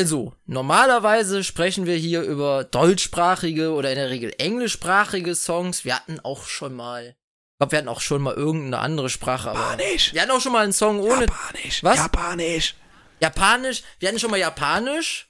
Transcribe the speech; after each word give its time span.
Also, 0.00 0.32
normalerweise 0.46 1.44
sprechen 1.44 1.84
wir 1.84 1.94
hier 1.94 2.22
über 2.22 2.64
deutschsprachige 2.64 3.74
oder 3.74 3.90
in 3.90 3.96
der 3.96 4.08
Regel 4.08 4.32
englischsprachige 4.38 5.34
Songs. 5.34 5.84
Wir 5.84 5.94
hatten 5.94 6.18
auch 6.20 6.44
schon 6.46 6.74
mal, 6.74 7.08
ich 7.08 7.58
glaube, 7.58 7.72
wir 7.72 7.78
hatten 7.80 7.88
auch 7.88 8.00
schon 8.00 8.22
mal 8.22 8.32
irgendeine 8.32 8.78
andere 8.78 9.10
Sprache. 9.10 9.48
Japanisch. 9.48 10.14
wir 10.14 10.22
hatten 10.22 10.30
auch 10.30 10.40
schon 10.40 10.52
mal 10.52 10.64
einen 10.64 10.72
Song 10.72 11.00
ohne 11.00 11.26
Japanisch. 11.26 11.84
Was? 11.84 11.98
Japanisch. 11.98 12.76
Japanisch. 13.20 13.82
Wir 13.98 14.08
hatten 14.08 14.18
schon 14.18 14.30
mal 14.30 14.40
Japanisch. 14.40 15.28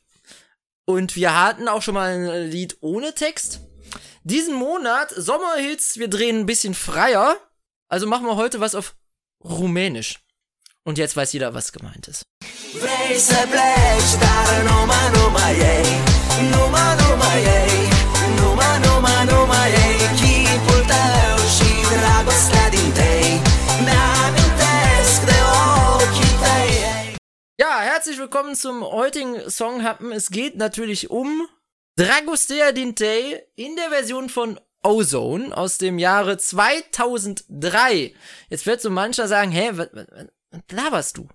Und 0.84 1.16
wir 1.16 1.36
hatten 1.36 1.66
auch 1.66 1.82
schon 1.82 1.94
mal 1.94 2.12
ein 2.12 2.48
Lied 2.48 2.76
ohne 2.80 3.12
Text. 3.12 3.62
Diesen 4.22 4.54
Monat 4.54 5.10
Sommerhits, 5.16 5.98
wir 5.98 6.06
drehen 6.06 6.38
ein 6.38 6.46
bisschen 6.46 6.74
freier. 6.74 7.36
Also 7.88 8.06
machen 8.06 8.24
wir 8.24 8.36
heute 8.36 8.60
was 8.60 8.76
auf 8.76 8.94
Rumänisch. 9.42 10.20
Und 10.84 10.96
jetzt 10.96 11.14
weiß 11.14 11.32
jeder, 11.34 11.52
was 11.52 11.72
gemeint 11.72 12.08
ist. 12.08 12.22
Ja, 27.58 27.80
herzlich 27.80 28.18
willkommen 28.18 28.54
zum 28.54 28.82
heutigen 28.82 29.50
Song 29.50 29.82
Happen. 29.82 30.12
Es 30.12 30.30
geht 30.30 30.56
natürlich 30.56 31.10
um 31.10 31.46
Dragostea 31.96 32.72
Dintei 32.72 33.44
in 33.54 33.76
der 33.76 33.90
Version 33.90 34.30
von 34.30 34.58
Ozone 34.82 35.54
aus 35.54 35.76
dem 35.76 35.98
Jahre 35.98 36.38
2003. 36.38 38.14
Jetzt 38.48 38.64
wird 38.64 38.80
so 38.80 38.88
mancher 38.88 39.28
sagen, 39.28 39.52
hä, 39.52 39.72
was, 40.50 40.60
was 40.68 40.76
laberst 40.76 41.16
du? 41.18 41.28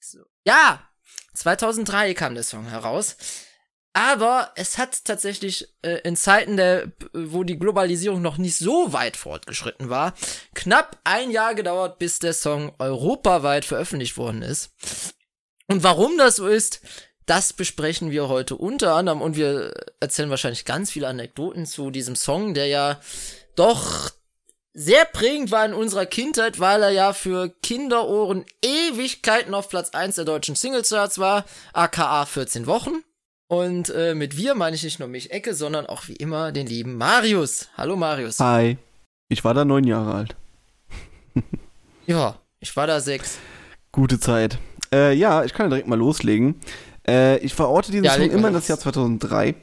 So. 0.00 0.20
Ja, 0.44 0.88
2003 1.34 2.14
kam 2.14 2.34
der 2.34 2.44
Song 2.44 2.66
heraus. 2.66 3.16
Aber 3.96 4.50
es 4.56 4.76
hat 4.76 5.04
tatsächlich 5.04 5.68
äh, 5.82 6.00
in 6.02 6.16
Zeiten 6.16 6.56
der, 6.56 6.90
wo 7.12 7.44
die 7.44 7.58
Globalisierung 7.58 8.20
noch 8.20 8.38
nicht 8.38 8.56
so 8.56 8.92
weit 8.92 9.16
fortgeschritten 9.16 9.88
war, 9.88 10.14
knapp 10.52 10.98
ein 11.04 11.30
Jahr 11.30 11.54
gedauert, 11.54 12.00
bis 12.00 12.18
der 12.18 12.32
Song 12.32 12.74
europaweit 12.80 13.64
veröffentlicht 13.64 14.16
worden 14.16 14.42
ist. 14.42 14.72
Und 15.68 15.84
warum 15.84 16.18
das 16.18 16.36
so 16.36 16.48
ist, 16.48 16.80
das 17.26 17.52
besprechen 17.52 18.10
wir 18.10 18.28
heute 18.28 18.56
unter 18.56 18.94
anderem 18.96 19.22
und 19.22 19.36
wir 19.36 19.72
erzählen 20.00 20.28
wahrscheinlich 20.28 20.64
ganz 20.64 20.90
viele 20.90 21.06
Anekdoten 21.06 21.64
zu 21.64 21.92
diesem 21.92 22.16
Song, 22.16 22.52
der 22.52 22.66
ja 22.66 23.00
doch 23.54 24.10
sehr 24.74 25.04
prägend 25.04 25.52
war 25.52 25.64
in 25.64 25.72
unserer 25.72 26.04
Kindheit, 26.04 26.58
weil 26.58 26.82
er 26.82 26.90
ja 26.90 27.12
für 27.12 27.48
Kinderohren 27.62 28.44
Ewigkeiten 28.62 29.54
auf 29.54 29.68
Platz 29.68 29.90
1 29.90 30.16
der 30.16 30.24
deutschen 30.24 30.56
Singlecharts 30.56 31.18
war, 31.18 31.44
aka 31.72 32.26
14 32.26 32.66
Wochen. 32.66 33.02
Und 33.46 33.90
äh, 33.90 34.14
mit 34.14 34.36
wir 34.36 34.54
meine 34.54 34.74
ich 34.74 34.82
nicht 34.82 34.98
nur 34.98 35.08
mich 35.08 35.30
Ecke, 35.30 35.54
sondern 35.54 35.86
auch 35.86 36.08
wie 36.08 36.16
immer 36.16 36.50
den 36.50 36.66
lieben 36.66 36.96
Marius. 36.96 37.68
Hallo 37.76 37.94
Marius. 37.94 38.40
Hi. 38.40 38.76
Ich 39.28 39.44
war 39.44 39.54
da 39.54 39.64
neun 39.64 39.84
Jahre 39.84 40.14
alt. 40.14 40.36
Ja, 42.06 42.38
ich 42.60 42.76
war 42.76 42.86
da 42.86 43.00
sechs. 43.00 43.38
Gute 43.90 44.20
Zeit. 44.20 44.58
Äh, 44.92 45.14
ja, 45.14 45.42
ich 45.42 45.54
kann 45.54 45.64
ja 45.64 45.70
direkt 45.70 45.88
mal 45.88 45.98
loslegen. 45.98 46.60
Äh, 47.08 47.38
ich 47.38 47.54
verorte 47.54 47.90
diesen 47.90 48.04
Ja, 48.04 48.12
Song 48.12 48.30
immer 48.30 48.48
in 48.48 48.54
das 48.54 48.68
Jahr 48.68 48.78
2003. 48.78 49.54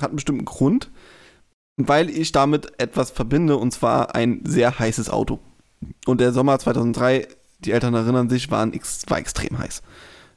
Hat 0.00 0.08
einen 0.08 0.16
bestimmten 0.16 0.46
Grund, 0.46 0.88
weil 1.76 2.10
ich 2.10 2.32
damit 2.32 2.80
etwas 2.80 3.10
verbinde 3.10 3.56
und 3.56 3.72
zwar 3.72 4.14
ein 4.14 4.42
sehr 4.44 4.78
heißes 4.78 5.10
Auto. 5.10 5.38
Und 6.06 6.20
der 6.20 6.32
Sommer 6.32 6.58
2003, 6.58 7.28
die 7.60 7.72
Eltern 7.72 7.94
erinnern 7.94 8.28
sich, 8.30 8.50
waren 8.50 8.72
war 9.08 9.18
extrem 9.18 9.58
heiß. 9.58 9.82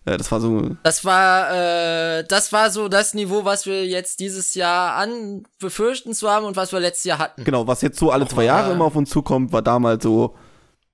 Äh, 0.05 0.17
das 0.17 0.31
war 0.31 0.39
so 0.41 0.71
Das 0.83 1.05
war, 1.05 1.51
äh, 1.51 2.23
das 2.27 2.51
war 2.53 2.71
so 2.71 2.87
das 2.87 3.13
Niveau, 3.13 3.45
was 3.45 3.65
wir 3.65 3.85
jetzt 3.85 4.19
dieses 4.19 4.55
Jahr 4.55 4.95
an 4.95 5.43
befürchten 5.59 6.13
zu 6.13 6.29
haben 6.29 6.45
und 6.45 6.55
was 6.55 6.71
wir 6.71 6.79
letztes 6.79 7.03
Jahr 7.05 7.19
hatten. 7.19 7.43
Genau, 7.43 7.67
was 7.67 7.81
jetzt 7.81 7.99
so 7.99 8.11
alle 8.11 8.27
zwei 8.27 8.45
Jahre 8.45 8.69
ja. 8.69 8.73
immer 8.75 8.85
auf 8.85 8.95
uns 8.95 9.09
zukommt, 9.09 9.51
war 9.53 9.61
damals 9.61 10.03
so 10.03 10.35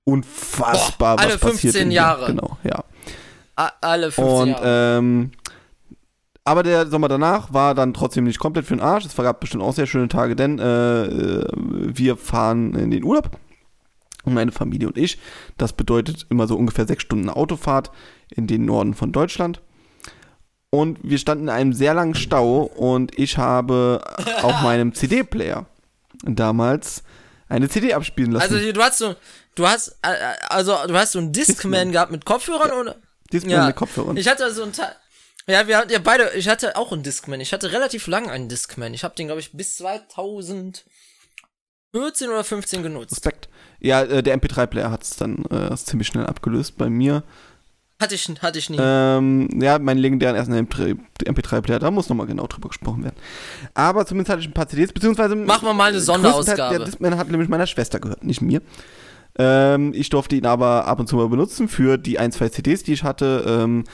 unfassbar, 0.04 1.16
Boah, 1.16 1.22
alle 1.22 1.34
was 1.34 1.40
passiert 1.40 1.72
15 1.74 1.82
in- 1.82 1.90
Jahre. 1.92 2.26
Genau, 2.26 2.58
ja. 2.62 2.84
A 3.56 3.70
alle 3.80 4.10
15 4.10 4.24
Und 4.40 4.48
Jahre. 4.48 4.98
ähm, 4.98 5.30
aber 6.44 6.62
der 6.62 6.86
Sommer 6.86 7.08
danach 7.08 7.52
war 7.52 7.74
dann 7.74 7.94
trotzdem 7.94 8.24
nicht 8.24 8.38
komplett 8.38 8.66
für 8.66 8.74
den 8.76 8.82
Arsch. 8.82 9.06
Es 9.06 9.16
gab 9.16 9.40
bestimmt 9.40 9.62
auch 9.62 9.72
sehr 9.74 9.86
schöne 9.86 10.08
Tage, 10.08 10.36
denn 10.36 10.58
äh, 10.58 11.04
äh, 11.04 11.48
wir 11.54 12.16
fahren 12.16 12.74
in 12.74 12.90
den 12.90 13.04
Urlaub. 13.04 13.30
Meine 14.26 14.52
Familie 14.52 14.88
und 14.88 14.96
ich. 14.96 15.18
Das 15.58 15.72
bedeutet 15.74 16.26
immer 16.30 16.46
so 16.46 16.56
ungefähr 16.56 16.86
sechs 16.86 17.02
Stunden 17.02 17.28
Autofahrt 17.28 17.90
in 18.30 18.46
den 18.46 18.64
Norden 18.64 18.94
von 18.94 19.12
Deutschland. 19.12 19.60
Und 20.70 20.98
wir 21.02 21.18
standen 21.18 21.44
in 21.44 21.50
einem 21.50 21.72
sehr 21.72 21.94
langen 21.94 22.14
Stau 22.14 22.62
und 22.62 23.18
ich 23.18 23.38
habe 23.38 24.02
auf 24.42 24.62
meinem 24.62 24.94
CD-Player 24.94 25.66
damals 26.24 27.04
eine 27.48 27.68
CD 27.68 27.94
abspielen 27.94 28.32
lassen. 28.32 28.54
Also 28.54 28.72
du 28.72 28.82
hast 28.82 28.98
so, 28.98 29.14
du 29.54 29.66
hast, 29.66 29.96
äh, 30.02 30.08
also 30.48 30.74
du 30.88 30.94
hast 30.94 31.12
so 31.12 31.18
einen 31.18 31.32
Discman 31.32 31.92
gehabt 31.92 32.10
mit 32.10 32.24
Kopfhörern 32.24 32.72
oder? 32.72 32.96
Discman 33.32 33.52
Ja. 33.52 33.66
mit 33.66 33.76
Kopfhörern. 33.76 34.16
Ich 34.16 34.28
hatte 34.28 34.50
so 34.52 34.64
ein 34.64 34.72
Teil. 34.72 34.94
Ja, 35.46 35.66
wir 35.68 35.76
hatten 35.76 35.92
ja 35.92 35.98
beide, 35.98 36.30
ich 36.34 36.48
hatte 36.48 36.76
auch 36.76 36.92
einen 36.92 37.02
Discman. 37.02 37.40
Ich 37.40 37.52
hatte 37.52 37.70
relativ 37.72 38.06
lang 38.06 38.30
einen 38.30 38.48
Discman. 38.48 38.94
Ich 38.94 39.04
habe 39.04 39.14
den, 39.14 39.26
glaube 39.26 39.40
ich, 39.40 39.52
bis 39.52 39.76
2014 39.76 40.84
oder 42.28 42.44
15 42.44 42.82
genutzt. 42.82 43.12
Respekt. 43.12 43.48
Ja, 43.78 44.02
äh, 44.02 44.22
der 44.22 44.38
MP3-Player 44.38 44.90
hat 44.90 45.02
es 45.02 45.16
dann 45.16 45.44
äh, 45.50 45.74
ziemlich 45.76 46.08
schnell 46.08 46.26
abgelöst 46.26 46.78
bei 46.78 46.88
mir. 46.88 47.24
Hatte 48.00 48.14
ich, 48.16 48.28
hatte 48.40 48.58
ich 48.58 48.70
nie. 48.70 48.78
Ähm, 48.80 49.48
ja, 49.60 49.78
meinen 49.78 49.98
legendären 49.98 50.34
ersten 50.34 50.52
MP3-Player, 50.54 51.78
da 51.78 51.90
muss 51.90 52.08
nochmal 52.08 52.26
genau 52.26 52.46
drüber 52.46 52.68
gesprochen 52.68 53.04
werden. 53.04 53.16
Aber 53.74 54.04
zumindest 54.04 54.30
hatte 54.30 54.40
ich 54.40 54.48
ein 54.48 54.54
paar 54.54 54.66
CDs, 54.66 54.92
beziehungsweise. 54.92 55.36
Machen 55.36 55.66
wir 55.66 55.74
mal 55.74 55.90
eine 55.90 56.00
Sonderausgabe. 56.00 56.76
Der 56.76 56.86
Discman 56.86 57.16
hat 57.16 57.30
nämlich 57.30 57.48
meiner 57.48 57.66
Schwester 57.66 58.00
gehört, 58.00 58.24
nicht 58.24 58.40
mir. 58.40 58.62
Ähm, 59.38 59.92
ich 59.94 60.10
durfte 60.10 60.36
ihn 60.36 60.46
aber 60.46 60.86
ab 60.86 60.98
und 60.98 61.08
zu 61.08 61.16
mal 61.16 61.28
benutzen 61.28 61.68
für 61.68 61.98
die 61.98 62.18
ein, 62.18 62.32
zwei 62.32 62.48
CDs, 62.48 62.82
die 62.82 62.94
ich 62.94 63.04
hatte. 63.04 63.44
Ähm, 63.46 63.84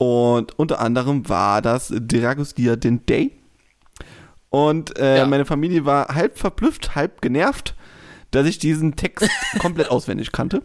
und 0.00 0.58
unter 0.58 0.80
anderem 0.80 1.28
war 1.28 1.60
das 1.60 1.92
Dragostea 1.94 2.76
den 2.76 3.04
Day. 3.04 3.32
Und 4.48 4.98
äh, 4.98 5.18
Ja. 5.18 5.26
meine 5.26 5.44
Familie 5.44 5.84
war 5.84 6.08
halb 6.14 6.38
verblüfft, 6.38 6.94
halb 6.94 7.20
genervt, 7.20 7.74
dass 8.30 8.46
ich 8.46 8.58
diesen 8.58 8.96
Text 8.96 9.28
komplett 9.58 9.90
auswendig 9.90 10.32
kannte. 10.32 10.62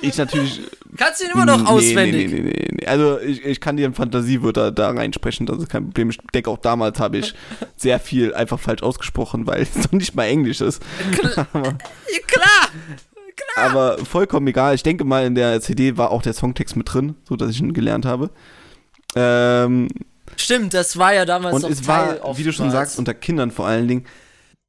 Ich 0.00 0.16
natürlich 0.16 0.60
Kannst 0.96 1.20
du 1.20 1.24
ihn 1.26 1.30
immer 1.32 1.46
noch 1.46 1.58
Nee, 1.62 1.68
auswendig? 1.68 2.30
Nee, 2.32 2.40
nee, 2.40 2.50
nee, 2.50 2.68
nee. 2.80 2.86
Also 2.86 3.20
ich, 3.20 3.44
ich 3.44 3.60
kann 3.60 3.76
dir 3.76 3.86
in 3.86 3.94
Fantasiewörter 3.94 4.72
da 4.72 4.90
reinsprechen, 4.90 5.46
das 5.46 5.58
ist 5.58 5.70
kein 5.70 5.84
Problem. 5.86 6.10
Ich 6.10 6.18
denke 6.34 6.50
auch 6.50 6.58
damals 6.58 6.98
habe 6.98 7.18
ich 7.18 7.34
sehr 7.76 8.00
viel 8.00 8.34
einfach 8.34 8.58
falsch 8.58 8.82
ausgesprochen, 8.82 9.46
weil 9.46 9.62
es 9.62 9.76
noch 9.84 9.92
nicht 9.92 10.16
mal 10.16 10.24
Englisch 10.24 10.60
ist. 10.60 10.82
aber, 11.52 11.62
Ja, 11.62 12.18
klar! 12.26 12.68
Aber 13.56 13.98
vollkommen 13.98 14.46
egal. 14.46 14.74
Ich 14.74 14.82
denke 14.82 15.04
mal, 15.04 15.24
in 15.24 15.34
der 15.34 15.60
CD 15.60 15.96
war 15.96 16.10
auch 16.10 16.22
der 16.22 16.32
Songtext 16.32 16.76
mit 16.76 16.92
drin, 16.92 17.16
so 17.28 17.36
dass 17.36 17.50
ich 17.50 17.60
ihn 17.60 17.72
gelernt 17.72 18.04
habe. 18.04 18.30
Ähm, 19.14 19.88
Stimmt, 20.36 20.74
das 20.74 20.96
war 20.96 21.12
ja 21.12 21.24
damals 21.24 21.56
und 21.56 21.62
noch 21.62 21.70
es 21.70 21.82
Teil 21.82 22.20
war, 22.22 22.38
wie 22.38 22.44
du 22.44 22.52
schon 22.52 22.70
sagst, 22.70 22.98
unter 22.98 23.14
Kindern 23.14 23.50
vor 23.50 23.66
allen 23.66 23.88
Dingen, 23.88 24.06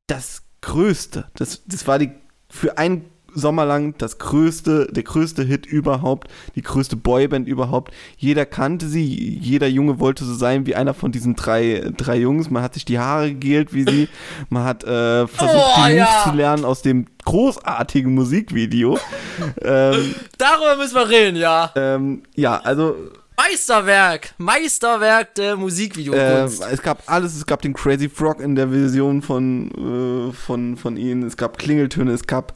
das 0.07 0.43
Größte. 0.61 1.29
Das, 1.35 1.63
das 1.65 1.87
war 1.87 1.99
die 1.99 2.11
für 2.49 2.77
einen 2.77 3.05
Sommer 3.33 3.65
lang 3.65 3.95
das 3.97 4.17
größte, 4.17 4.87
der 4.91 5.03
größte 5.03 5.43
Hit 5.43 5.65
überhaupt, 5.65 6.29
die 6.55 6.61
größte 6.61 6.95
Boyband 6.95 7.47
überhaupt. 7.47 7.93
Jeder 8.17 8.45
kannte 8.45 8.87
sie, 8.87 9.03
jeder 9.03 9.67
Junge 9.67 9.99
wollte 9.99 10.25
so 10.25 10.33
sein 10.33 10.65
wie 10.65 10.75
einer 10.75 10.93
von 10.93 11.11
diesen 11.11 11.35
drei, 11.35 11.91
drei 11.97 12.17
Jungs. 12.17 12.49
Man 12.49 12.63
hat 12.63 12.73
sich 12.73 12.85
die 12.85 12.99
Haare 12.99 13.33
gegelt 13.33 13.73
wie 13.73 13.83
sie, 13.83 14.09
man 14.49 14.63
hat 14.63 14.83
äh, 14.83 15.27
versucht, 15.27 15.63
Oh, 15.63 15.75
die 15.77 15.93
Moves 15.93 15.97
ja. 15.97 16.23
zu 16.23 16.35
lernen 16.35 16.65
aus 16.65 16.81
dem 16.81 17.05
großartigen 17.25 18.13
Musikvideo. 18.13 18.99
ähm, 19.61 20.15
Darüber 20.37 20.75
müssen 20.77 20.95
wir 20.95 21.09
reden, 21.09 21.37
ja. 21.37 21.71
ähm, 21.75 22.23
ja, 22.35 22.57
also 22.57 22.95
Meisterwerk! 23.37 24.33
Meisterwerk 24.37 25.35
der 25.35 25.55
Musikvideokunst. 25.55 26.63
es 26.71 26.81
gab 26.81 27.03
alles, 27.07 27.35
es 27.35 27.45
gab 27.45 27.61
den 27.61 27.73
Crazy 27.73 28.07
Frog 28.09 28.39
in 28.39 28.55
der 28.55 28.69
Version 28.69 29.21
von, 29.21 30.29
äh, 30.29 30.33
von, 30.33 30.77
von 30.77 30.97
ihnen, 30.97 31.23
es 31.23 31.35
gab 31.35 31.57
Klingeltöne, 31.57 32.11
es 32.11 32.27
gab 32.27 32.53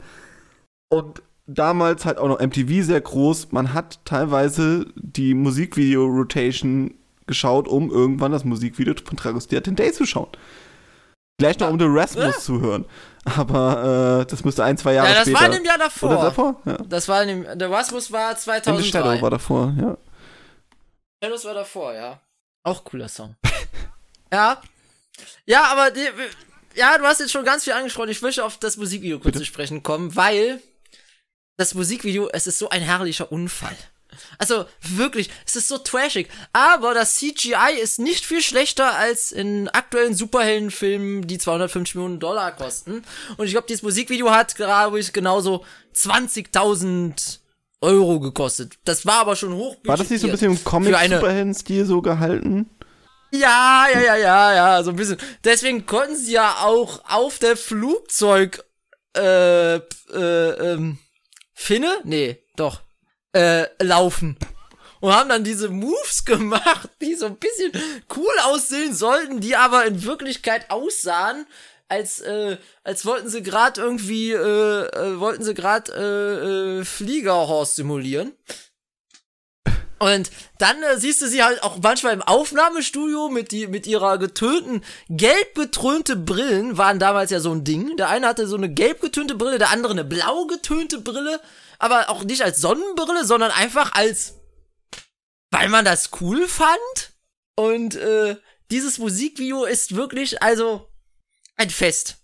und 0.88 1.22
damals 1.46 2.04
halt 2.04 2.18
auch 2.18 2.28
noch 2.28 2.40
MTV 2.40 2.84
sehr 2.84 3.00
groß. 3.00 3.52
Man 3.52 3.72
hat 3.74 4.04
teilweise 4.04 4.86
die 4.96 5.34
Musikvideo-Rotation 5.34 6.94
geschaut, 7.26 7.68
um 7.68 7.90
irgendwann 7.90 8.32
das 8.32 8.44
Musikvideo 8.44 8.94
von 9.04 9.16
Dragostea 9.16 9.60
Day 9.60 9.92
zu 9.92 10.06
schauen. 10.06 10.28
Gleich 11.38 11.58
noch 11.58 11.70
um 11.70 11.78
den 11.78 11.96
Rasmus 11.96 12.44
zu 12.44 12.60
hören. 12.60 12.84
Aber 13.24 14.22
äh, 14.22 14.26
das 14.26 14.44
müsste 14.44 14.64
ein, 14.64 14.76
zwei 14.76 14.94
Jahre 14.94 15.08
ja, 15.08 15.14
das 15.14 15.22
später. 15.22 15.40
war 15.40 15.46
in 15.46 15.52
dem 15.52 15.64
Jahr 15.64 15.78
davor. 15.78 16.10
Oder 16.10 16.22
davor? 16.22 16.60
Ja. 16.64 16.78
Das 16.88 17.08
war 17.08 17.22
in 17.22 17.28
dem, 17.28 17.58
der 17.58 17.70
Rasmus 17.70 18.10
war 18.10 18.30
Ende 18.30 18.40
2003. 18.40 18.82
Shadow 18.82 19.22
war 19.22 19.30
davor, 19.30 19.74
ja. 19.78 19.96
Shadows 21.22 21.44
war 21.44 21.54
davor, 21.54 21.94
ja. 21.94 22.20
Auch 22.64 22.84
cooler 22.84 23.08
Song. 23.08 23.36
ja. 24.32 24.60
Ja, 25.46 25.64
aber 25.70 25.90
die, 25.90 26.06
ja, 26.74 26.98
du 26.98 27.04
hast 27.04 27.20
jetzt 27.20 27.32
schon 27.32 27.44
ganz 27.44 27.64
viel 27.64 27.72
angesprochen. 27.72 28.08
Ich 28.08 28.22
möchte 28.22 28.44
auf 28.44 28.58
das 28.58 28.76
Musikvideo 28.76 29.18
kurz 29.18 29.26
Bitte? 29.26 29.38
zu 29.38 29.44
sprechen 29.44 29.82
kommen, 29.82 30.16
weil 30.16 30.60
das 31.58 31.74
Musikvideo, 31.74 32.30
es 32.32 32.46
ist 32.46 32.58
so 32.58 32.70
ein 32.70 32.80
herrlicher 32.80 33.30
Unfall. 33.30 33.76
Also 34.38 34.64
wirklich, 34.80 35.28
es 35.44 35.56
ist 35.56 35.68
so 35.68 35.78
trashig. 35.78 36.28
Aber 36.52 36.94
das 36.94 37.16
CGI 37.16 37.78
ist 37.82 37.98
nicht 37.98 38.24
viel 38.24 38.40
schlechter 38.40 38.94
als 38.96 39.32
in 39.32 39.68
aktuellen 39.68 40.14
Superheldenfilmen, 40.14 41.26
die 41.26 41.38
250 41.38 41.96
Millionen 41.96 42.20
Dollar 42.20 42.52
kosten. 42.52 43.02
Und 43.36 43.46
ich 43.46 43.52
glaube, 43.52 43.66
dieses 43.68 43.82
Musikvideo 43.82 44.30
hat 44.30 44.54
glaube 44.54 44.98
ich 45.00 45.12
genauso 45.12 45.64
20.000 45.94 47.38
Euro 47.80 48.20
gekostet. 48.20 48.74
Das 48.84 49.04
war 49.04 49.20
aber 49.20 49.36
schon 49.36 49.52
hoch. 49.52 49.76
War 49.84 49.96
das 49.96 50.10
nicht 50.10 50.20
so 50.20 50.28
ein 50.28 50.32
bisschen 50.32 50.52
im 50.52 50.64
Comic-Superhelden-Stil 50.64 51.84
so 51.84 52.00
gehalten? 52.00 52.70
Ja, 53.30 53.86
ja, 53.92 54.00
ja, 54.00 54.16
ja, 54.16 54.54
ja, 54.54 54.82
so 54.82 54.90
ein 54.90 54.96
bisschen. 54.96 55.18
Deswegen 55.44 55.86
konnten 55.86 56.16
sie 56.16 56.32
ja 56.32 56.56
auch 56.62 57.04
auf 57.08 57.38
der 57.38 57.56
Flugzeug, 57.56 58.64
äh, 59.16 59.76
äh, 59.76 59.80
ähm, 60.12 60.98
Finne? 61.60 61.98
Nee, 62.04 62.38
doch, 62.54 62.82
äh, 63.32 63.66
laufen. 63.82 64.38
Und 65.00 65.12
haben 65.12 65.28
dann 65.28 65.42
diese 65.42 65.68
Moves 65.68 66.24
gemacht, 66.24 66.88
die 67.02 67.16
so 67.16 67.26
ein 67.26 67.36
bisschen 67.36 67.72
cool 68.16 68.32
aussehen 68.44 68.94
sollten, 68.94 69.40
die 69.40 69.56
aber 69.56 69.84
in 69.84 70.04
Wirklichkeit 70.04 70.70
aussahen, 70.70 71.46
als, 71.88 72.20
äh, 72.20 72.58
als 72.84 73.04
wollten 73.04 73.28
sie 73.28 73.42
gerade 73.42 73.80
irgendwie, 73.80 74.30
äh, 74.30 74.36
äh, 74.36 75.18
wollten 75.18 75.42
sie 75.42 75.52
gerade 75.52 75.92
äh, 75.92 76.80
äh, 76.80 76.84
Fliegerhorst 76.84 77.74
simulieren. 77.74 78.32
Und 79.98 80.30
dann 80.58 80.82
äh, 80.82 80.98
siehst 80.98 81.20
du 81.22 81.26
sie 81.26 81.42
halt 81.42 81.62
auch 81.62 81.78
manchmal 81.82 82.12
im 82.12 82.22
Aufnahmestudio 82.22 83.28
mit, 83.28 83.50
die, 83.50 83.66
mit 83.66 83.86
ihrer 83.86 84.18
getönten, 84.18 84.84
gelb 85.08 85.54
getönte 85.54 86.14
Brillen, 86.16 86.78
waren 86.78 86.98
damals 86.98 87.30
ja 87.30 87.40
so 87.40 87.52
ein 87.52 87.64
Ding. 87.64 87.96
Der 87.96 88.08
eine 88.08 88.26
hatte 88.26 88.46
so 88.46 88.56
eine 88.56 88.72
gelb 88.72 89.00
getönte 89.00 89.34
Brille, 89.34 89.58
der 89.58 89.70
andere 89.70 89.92
eine 89.92 90.04
blau 90.04 90.46
getönte 90.46 91.00
Brille, 91.00 91.40
aber 91.78 92.10
auch 92.10 92.22
nicht 92.24 92.42
als 92.42 92.60
Sonnenbrille, 92.60 93.24
sondern 93.24 93.50
einfach 93.50 93.92
als, 93.92 94.34
weil 95.50 95.68
man 95.68 95.84
das 95.84 96.10
cool 96.20 96.46
fand. 96.46 97.12
Und 97.56 97.96
äh, 97.96 98.36
dieses 98.70 98.98
Musikvideo 98.98 99.64
ist 99.64 99.96
wirklich, 99.96 100.42
also, 100.42 100.86
ein 101.56 101.70
Fest. 101.70 102.18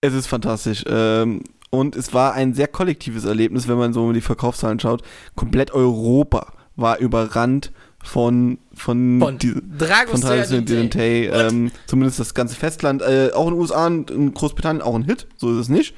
Es 0.00 0.14
ist 0.14 0.28
fantastisch. 0.28 0.84
Ähm, 0.86 1.42
und 1.70 1.96
es 1.96 2.14
war 2.14 2.34
ein 2.34 2.54
sehr 2.54 2.68
kollektives 2.68 3.24
Erlebnis, 3.24 3.66
wenn 3.66 3.76
man 3.76 3.92
so 3.92 4.12
die 4.12 4.20
Verkaufszahlen 4.20 4.78
schaut. 4.78 5.02
Komplett 5.34 5.72
Europa 5.72 6.52
war 6.78 6.98
überrannt 6.98 7.72
von 8.02 8.58
von, 8.72 9.18
Von 9.20 9.38
diese- 9.38 9.60
Dragos 9.60 10.20
von. 10.22 10.64
Day, 10.64 11.26
ähm, 11.26 11.70
zumindest 11.86 12.20
das 12.20 12.32
ganze 12.32 12.54
Festland, 12.54 13.02
äh, 13.02 13.30
auch 13.34 13.48
in 13.48 13.54
den 13.54 13.60
USA 13.60 13.86
und 13.88 14.10
in 14.10 14.32
Großbritannien 14.32 14.82
auch 14.82 14.94
ein 14.94 15.02
Hit, 15.02 15.26
so 15.36 15.52
ist 15.52 15.58
es 15.62 15.68
nicht. 15.68 15.94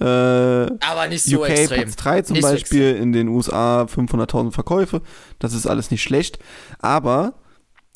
Äh, 0.00 0.04
Aber 0.04 1.08
nicht 1.08 1.22
so 1.24 1.38
UK 1.40 1.48
extrem. 1.50 1.82
Platz 1.82 1.96
3 1.96 2.22
zum 2.22 2.34
Nicht 2.34 2.44
so 2.44 2.50
Beispiel, 2.52 2.94
in 2.96 3.12
den 3.12 3.28
USA 3.28 3.86
500.000 3.86 4.52
Verkäufe, 4.52 5.00
das 5.38 5.54
ist 5.54 5.66
alles 5.66 5.90
nicht 5.90 6.02
schlecht, 6.02 6.38
aber 6.80 7.34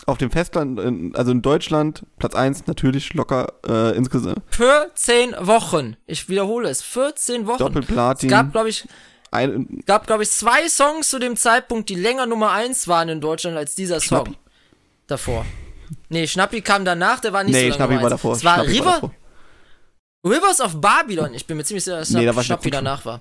auf 0.07 0.19
dem 0.19 0.31
Festland, 0.33 0.81
also 1.17 1.31
in 1.31 1.43
Deutschland, 1.43 2.05
Platz 2.19 2.35
1 2.35 2.67
natürlich 2.67 3.15
locker 3.15 3.53
äh, 3.69 3.97
insgesamt 3.97 4.39
14 4.51 5.35
Wochen. 5.41 5.97
Ich 6.07 6.29
wiederhole 6.29 6.69
es. 6.69 6.83
14 6.83 7.47
Wochen. 7.47 7.59
Doppelplatin. 7.59 8.29
Es 8.29 8.31
gab, 8.33 8.51
glaube 8.53 8.69
ich, 8.69 8.89
ein, 9.33 9.83
gab, 9.87 10.07
glaube 10.07 10.23
ich, 10.23 10.31
zwei 10.31 10.69
Songs 10.69 11.09
zu 11.09 11.19
dem 11.19 11.37
Zeitpunkt, 11.37 11.89
die 11.89 11.95
länger 11.95 12.27
Nummer 12.27 12.53
eins 12.53 12.87
waren 12.89 13.09
in 13.09 13.21
Deutschland 13.21 13.57
als 13.57 13.75
dieser 13.75 14.01
Song. 14.01 14.27
Schnappi? 14.27 14.39
Davor. 15.07 15.45
Nee, 16.09 16.27
Schnappi 16.27 16.61
kam 16.63 16.85
danach, 16.85 17.21
der 17.21 17.33
war 17.33 17.43
nicht 17.45 17.55
nee, 17.55 17.71
so 17.71 17.79
lange 17.79 17.95
Schnappi 17.95 17.95
war 17.95 18.01
eins. 18.03 18.11
davor. 18.11 18.33
Es 18.35 18.45
war 18.45 18.55
Schnappi 18.57 18.71
River, 18.79 18.91
davor. 18.93 19.15
Rivers 20.25 20.61
of 20.61 20.81
Babylon. 20.81 21.35
Ich 21.35 21.47
bin 21.47 21.57
mir 21.57 21.65
ziemlich 21.65 21.85
sicher, 21.85 21.99
dass 21.99 22.11
Nee, 22.11 22.25
da 22.27 22.35
war 22.37 22.43
Schnappi 22.45 22.71
danach 22.71 23.05
war. 23.05 23.21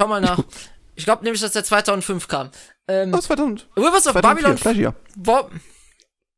Schau 0.00 0.06
mal 0.08 0.20
nach. 0.20 0.38
Ich 0.94 1.04
glaube 1.04 1.24
nämlich, 1.24 1.40
dass 1.40 1.52
der 1.52 1.64
2005 1.64 2.28
kam. 2.28 2.50
Ähm, 2.88 3.12
Oh, 3.14 3.18
2000, 3.18 3.68
Rivers 3.76 4.06
of 4.06 4.12
2004, 4.12 4.22
Babylon. 4.22 4.56
gleich 4.56 4.76
Jahr. 4.76 4.94
Wo, 5.16 5.50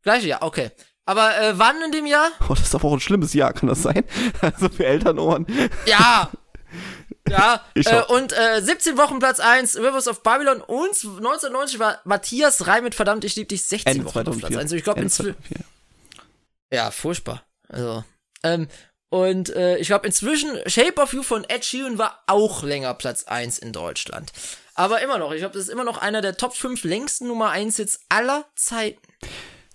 gleiche 0.02 0.28
Jahr, 0.28 0.42
okay. 0.42 0.70
Aber 1.04 1.36
äh, 1.40 1.58
wann 1.58 1.82
in 1.82 1.90
dem 1.92 2.06
Jahr? 2.06 2.28
Oh, 2.48 2.54
das 2.54 2.60
ist 2.60 2.74
doch 2.74 2.84
auch 2.84 2.92
ein 2.92 3.00
schlimmes 3.00 3.34
Jahr, 3.34 3.52
kann 3.52 3.68
das 3.68 3.82
sein? 3.82 4.04
Also 4.40 4.68
für 4.68 4.86
Elternohren. 4.86 5.46
Ja. 5.86 6.30
Ja, 7.28 7.64
Ich 7.74 7.86
äh, 7.86 8.02
und 8.08 8.32
äh, 8.32 8.60
17 8.60 8.96
Wochen 8.98 9.18
Platz 9.18 9.40
1, 9.40 9.76
Rivers 9.76 10.08
of 10.08 10.22
Babylon 10.22 10.60
und 10.60 10.90
1990 11.04 11.78
war 11.78 12.00
Matthias 12.04 12.66
Reim 12.66 12.84
mit 12.84 12.94
Verdammt, 12.94 13.24
ich 13.24 13.36
lieb 13.36 13.48
dich 13.48 13.62
16 13.64 13.92
Ende 13.92 14.04
Wochen 14.06 14.28
auf 14.28 14.38
Platz 14.38 14.52
2004. 14.52 14.60
1. 14.60 14.72
Ich 14.72 14.84
glaube 14.84 15.00
inzwischen. 15.00 15.36
2004. 15.36 15.64
Ja, 16.72 16.90
furchtbar. 16.90 17.42
Also. 17.68 18.04
Ähm, 18.42 18.68
und 19.10 19.50
äh, 19.50 19.76
ich 19.76 19.88
glaube 19.88 20.06
inzwischen, 20.06 20.58
Shape 20.66 21.00
of 21.00 21.12
You 21.12 21.22
von 21.22 21.44
Ed 21.44 21.64
Sheeran 21.64 21.98
war 21.98 22.22
auch 22.26 22.62
länger 22.62 22.94
Platz 22.94 23.24
1 23.24 23.58
in 23.58 23.72
Deutschland. 23.72 24.32
Aber 24.74 25.02
immer 25.02 25.18
noch, 25.18 25.32
ich 25.32 25.40
glaube, 25.40 25.52
das 25.52 25.64
ist 25.64 25.68
immer 25.68 25.84
noch 25.84 25.98
einer 25.98 26.22
der 26.22 26.36
Top 26.36 26.56
5 26.56 26.84
längsten 26.84 27.26
Nummer 27.26 27.50
1 27.50 27.76
Hits 27.76 28.00
aller 28.08 28.46
Zeiten 28.56 29.02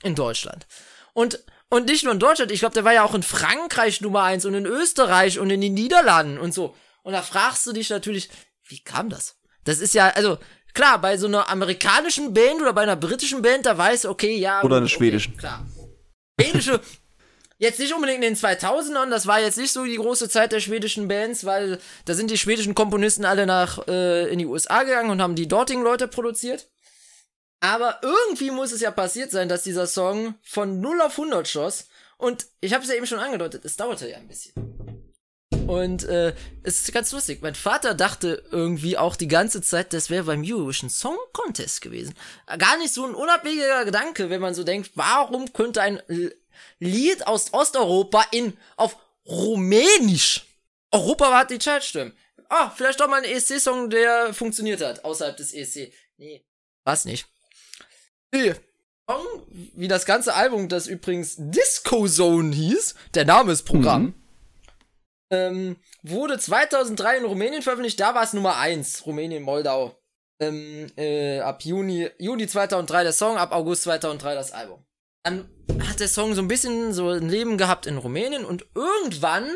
in 0.01 0.15
Deutschland. 0.15 0.65
Und, 1.13 1.43
und 1.69 1.85
nicht 1.85 2.03
nur 2.03 2.13
in 2.13 2.19
Deutschland, 2.19 2.51
ich 2.51 2.61
glaube, 2.61 2.73
der 2.73 2.83
war 2.83 2.93
ja 2.93 3.03
auch 3.03 3.13
in 3.13 3.21
Frankreich 3.21 4.01
Nummer 4.01 4.23
1 4.23 4.45
und 4.45 4.55
in 4.55 4.65
Österreich 4.65 5.37
und 5.37 5.51
in 5.51 5.61
den 5.61 5.75
Niederlanden 5.75 6.39
und 6.39 6.53
so. 6.53 6.75
Und 7.07 7.13
da 7.13 7.21
fragst 7.21 7.65
du 7.65 7.71
dich 7.71 7.89
natürlich, 7.89 8.29
wie 8.67 8.83
kam 8.83 9.09
das? 9.09 9.37
Das 9.63 9.79
ist 9.79 9.93
ja, 9.93 10.09
also, 10.09 10.39
klar, 10.73 10.99
bei 10.99 11.15
so 11.15 11.27
einer 11.27 11.47
amerikanischen 11.47 12.33
Band 12.33 12.59
oder 12.59 12.73
bei 12.73 12.81
einer 12.81 12.97
britischen 12.97 13.41
Band, 13.41 13.65
da 13.65 13.77
weißt 13.77 14.03
du, 14.03 14.09
okay, 14.09 14.35
ja. 14.35 14.61
Oder 14.61 14.75
einer 14.75 14.89
schwedischen. 14.89 15.31
Okay, 15.31 15.39
klar. 15.39 15.65
Schwedische, 16.37 16.81
jetzt 17.59 17.79
nicht 17.79 17.93
unbedingt 17.93 18.25
in 18.25 18.33
den 18.33 18.35
2000ern, 18.35 19.09
das 19.09 19.25
war 19.25 19.39
jetzt 19.39 19.57
nicht 19.57 19.71
so 19.71 19.85
die 19.85 19.95
große 19.95 20.27
Zeit 20.27 20.51
der 20.51 20.59
schwedischen 20.59 21.07
Bands, 21.07 21.45
weil 21.45 21.79
da 22.03 22.13
sind 22.13 22.29
die 22.29 22.37
schwedischen 22.37 22.75
Komponisten 22.75 23.23
alle 23.23 23.45
nach, 23.45 23.87
äh, 23.87 24.27
in 24.27 24.39
die 24.39 24.45
USA 24.45 24.83
gegangen 24.83 25.09
und 25.09 25.21
haben 25.21 25.35
die 25.35 25.47
dortigen 25.47 25.83
Leute 25.83 26.09
produziert. 26.09 26.67
Aber 27.61 28.01
irgendwie 28.01 28.51
muss 28.51 28.73
es 28.73 28.81
ja 28.81 28.91
passiert 28.91 29.31
sein, 29.31 29.47
dass 29.47 29.63
dieser 29.63 29.87
Song 29.87 30.35
von 30.43 30.81
0 30.81 30.99
auf 30.99 31.17
100 31.17 31.47
schoss. 31.47 31.87
Und 32.17 32.47
ich 32.59 32.73
habe 32.73 32.83
es 32.83 32.89
ja 32.89 32.97
eben 32.97 33.07
schon 33.07 33.19
angedeutet, 33.19 33.63
es 33.63 33.77
dauerte 33.77 34.09
ja 34.09 34.17
ein 34.17 34.27
bisschen. 34.27 34.96
Und 35.67 36.03
äh, 36.05 36.33
es 36.63 36.81
ist 36.81 36.93
ganz 36.93 37.11
lustig. 37.11 37.41
Mein 37.41 37.55
Vater 37.55 37.93
dachte 37.93 38.43
irgendwie 38.51 38.97
auch 38.97 39.15
die 39.15 39.27
ganze 39.27 39.61
Zeit, 39.61 39.93
das 39.93 40.09
wäre 40.09 40.23
beim 40.23 40.43
Eurovision 40.45 40.89
Song 40.89 41.17
Contest 41.33 41.81
gewesen. 41.81 42.13
Gar 42.57 42.77
nicht 42.77 42.93
so 42.93 43.05
ein 43.05 43.13
unabhängiger 43.13 43.83
Gedanke, 43.85 44.29
wenn 44.29 44.41
man 44.41 44.53
so 44.53 44.63
denkt, 44.63 44.91
warum 44.95 45.51
könnte 45.53 45.81
ein 45.81 46.01
Lied 46.79 47.27
aus 47.27 47.53
Osteuropa 47.53 48.25
in 48.31 48.57
auf 48.77 48.97
Rumänisch 49.27 50.45
Europa 50.91 51.37
hat 51.37 51.51
die 51.51 51.59
Chartstimmen. 51.59 52.13
Ah, 52.49 52.69
vielleicht 52.69 52.99
doch 53.01 53.09
mal 53.09 53.21
ein 53.21 53.29
ESC-Song, 53.29 53.89
der 53.89 54.33
funktioniert 54.33 54.81
hat, 54.81 55.03
außerhalb 55.03 55.35
des 55.35 55.53
ESC. 55.53 55.91
Nee, 56.15 56.45
war's 56.85 57.03
nicht. 57.03 57.27
Nee. 58.31 58.55
Song, 59.09 59.25
wie 59.75 59.87
das 59.89 60.05
ganze 60.05 60.33
Album, 60.33 60.69
das 60.69 60.87
übrigens 60.87 61.35
Disco 61.37 62.07
Zone 62.07 62.55
hieß, 62.55 62.95
der 63.13 63.25
Name 63.25 63.51
ist 63.51 63.63
Programm, 63.63 64.03
Mhm. 64.03 64.13
Ähm, 65.29 65.77
wurde 66.03 66.37
2003 66.39 67.17
in 67.17 67.25
Rumänien 67.25 67.61
veröffentlicht, 67.61 67.99
da 67.99 68.15
war 68.15 68.23
es 68.23 68.33
Nummer 68.33 68.57
1, 68.57 69.05
Rumänien, 69.05 69.43
Moldau. 69.43 69.97
Ähm, 70.39 70.87
äh, 70.97 71.39
ab 71.39 71.63
Juni, 71.63 72.09
Juni 72.19 72.47
2003 72.47 73.03
der 73.03 73.13
Song, 73.13 73.37
ab 73.37 73.51
August 73.51 73.83
2003 73.83 74.35
das 74.35 74.51
Album. 74.51 74.85
Dann 75.23 75.49
hat 75.89 75.99
der 75.99 76.07
Song 76.07 76.35
so 76.35 76.41
ein 76.41 76.47
bisschen 76.47 76.93
so 76.93 77.09
ein 77.09 77.27
Leben 77.27 77.57
gehabt 77.57 77.87
in 77.87 77.97
Rumänien 77.97 78.45
und 78.45 78.65
irgendwann 78.75 79.49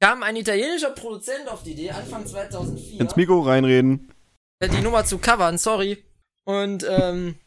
kam 0.00 0.22
ein 0.22 0.36
italienischer 0.36 0.90
Produzent 0.90 1.48
auf 1.48 1.62
die 1.62 1.72
Idee, 1.72 1.90
Anfang 1.90 2.26
2004, 2.26 3.00
Ins 3.00 3.16
Mikro 3.16 3.40
reinreden. 3.40 4.12
die 4.60 4.80
Nummer 4.80 5.04
zu 5.04 5.18
covern, 5.18 5.58
sorry. 5.58 6.04
Und 6.44 6.84
ähm, 6.88 7.38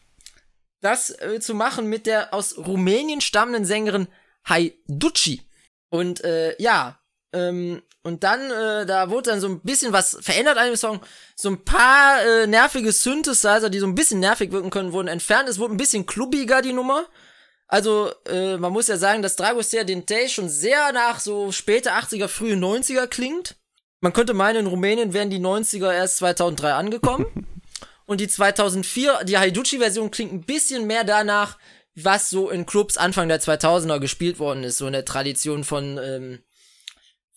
das 0.81 1.11
äh, 1.21 1.39
zu 1.39 1.53
machen 1.53 1.87
mit 1.87 2.05
der 2.05 2.33
aus 2.33 2.57
Rumänien 2.57 3.21
stammenden 3.21 3.65
Sängerin 3.65 4.07
Haiducci. 4.47 5.41
Und 5.89 6.23
äh, 6.23 6.55
ja, 6.61 7.00
ähm, 7.33 7.81
und 8.03 8.23
dann, 8.23 8.49
äh, 8.49 8.85
da 8.85 9.09
wurde 9.11 9.29
dann 9.29 9.41
so 9.41 9.47
ein 9.47 9.59
bisschen 9.59 9.93
was 9.93 10.17
verändert 10.21 10.57
an 10.57 10.67
dem 10.67 10.75
Song. 10.75 11.01
So 11.35 11.49
ein 11.49 11.63
paar 11.63 12.23
äh, 12.25 12.47
nervige 12.47 12.91
Synthesizer, 12.91 13.69
die 13.69 13.79
so 13.79 13.85
ein 13.85 13.95
bisschen 13.95 14.19
nervig 14.19 14.51
wirken 14.51 14.71
können, 14.71 14.91
wurden 14.91 15.07
entfernt. 15.07 15.47
Es 15.47 15.59
wurde 15.59 15.75
ein 15.75 15.77
bisschen 15.77 16.07
klubbiger, 16.07 16.61
die 16.61 16.73
Nummer. 16.73 17.05
Also, 17.67 18.11
äh, 18.27 18.57
man 18.57 18.73
muss 18.73 18.87
ja 18.87 18.97
sagen, 18.97 19.21
dass 19.21 19.35
Dragostea 19.35 19.83
Dintei 19.83 20.27
schon 20.27 20.49
sehr 20.49 20.91
nach 20.91 21.19
so 21.19 21.51
späte 21.51 21.93
80er, 21.93 22.27
frühe 22.27 22.55
90er 22.55 23.07
klingt. 23.07 23.55
Man 24.01 24.13
könnte 24.13 24.33
meinen, 24.33 24.61
in 24.61 24.67
Rumänien 24.67 25.13
wären 25.13 25.29
die 25.29 25.39
90er 25.39 25.93
erst 25.93 26.17
2003 26.17 26.73
angekommen. 26.73 27.27
Und 28.07 28.19
die 28.19 28.27
2004, 28.27 29.23
die 29.23 29.37
Haiducci-Version 29.37 30.11
klingt 30.11 30.33
ein 30.33 30.41
bisschen 30.41 30.85
mehr 30.85 31.03
danach, 31.03 31.57
was 31.95 32.29
so 32.29 32.49
in 32.49 32.65
Clubs 32.65 32.97
Anfang 32.97 33.29
der 33.29 33.39
2000er 33.39 33.99
gespielt 33.99 34.39
worden 34.39 34.63
ist. 34.63 34.77
So 34.77 34.87
in 34.87 34.93
der 34.93 35.05
Tradition 35.05 35.63
von, 35.63 35.97
ähm, 35.97 36.39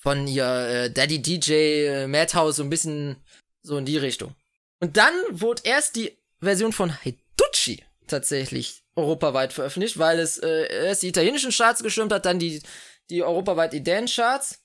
von 0.05 0.27
hier 0.27 0.45
äh, 0.45 0.91
Daddy 0.91 1.23
DJ, 1.23 1.53
äh, 1.53 2.07
Madhouse, 2.07 2.57
so 2.57 2.63
ein 2.63 2.69
bisschen 2.69 3.17
so 3.63 3.79
in 3.79 3.87
die 3.87 3.97
Richtung. 3.97 4.35
Und 4.79 4.99
dann 4.99 5.15
wurde 5.31 5.63
erst 5.65 5.97
die 5.97 6.19
Version 6.41 6.75
von 6.75 6.93
Haiducci 6.93 7.83
tatsächlich 8.07 8.83
europaweit 8.97 9.55
veröffentlicht, 9.55 9.99
weil 9.99 10.19
es 10.19 10.37
äh, 10.37 10.71
erst 10.89 11.05
die 11.05 11.09
italienischen 11.09 11.53
Charts 11.53 11.83
gestürmt 11.83 12.13
hat, 12.13 12.27
dann 12.27 12.39
die, 12.39 12.63
die 13.09 13.23
europaweit 13.23 13.73
die 13.73 13.83
Dance-Charts. 13.83 14.59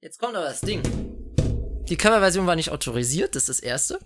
Jetzt 0.00 0.18
kommt 0.18 0.34
aber 0.34 0.46
das 0.46 0.60
Ding. 0.60 0.82
Die 1.88 1.96
Coverversion 1.96 2.48
war 2.48 2.56
nicht 2.56 2.70
autorisiert, 2.70 3.36
das 3.36 3.48
ist 3.48 3.60
das 3.60 3.60
erste. 3.60 4.00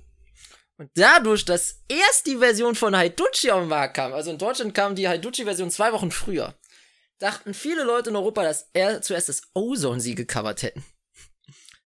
Und 0.76 0.90
dadurch, 0.94 1.46
dass 1.46 1.80
erst 1.88 2.26
die 2.26 2.36
Version 2.36 2.74
von 2.74 2.94
Haiduchi 2.94 3.50
auf 3.50 3.60
den 3.62 3.68
Markt 3.68 3.94
kam, 3.94 4.12
also 4.12 4.30
in 4.30 4.36
Deutschland 4.36 4.74
kam 4.74 4.94
die 4.94 5.08
Haiduchi-Version 5.08 5.70
zwei 5.70 5.94
Wochen 5.94 6.10
früher, 6.10 6.54
dachten 7.18 7.54
viele 7.54 7.84
Leute 7.84 8.10
in 8.10 8.16
Europa, 8.16 8.42
dass 8.42 8.70
er 8.72 9.02
zuerst 9.02 9.28
das 9.28 9.42
Ozone 9.54 10.00
sie 10.00 10.14
gecovert 10.14 10.62
hätten. 10.62 10.84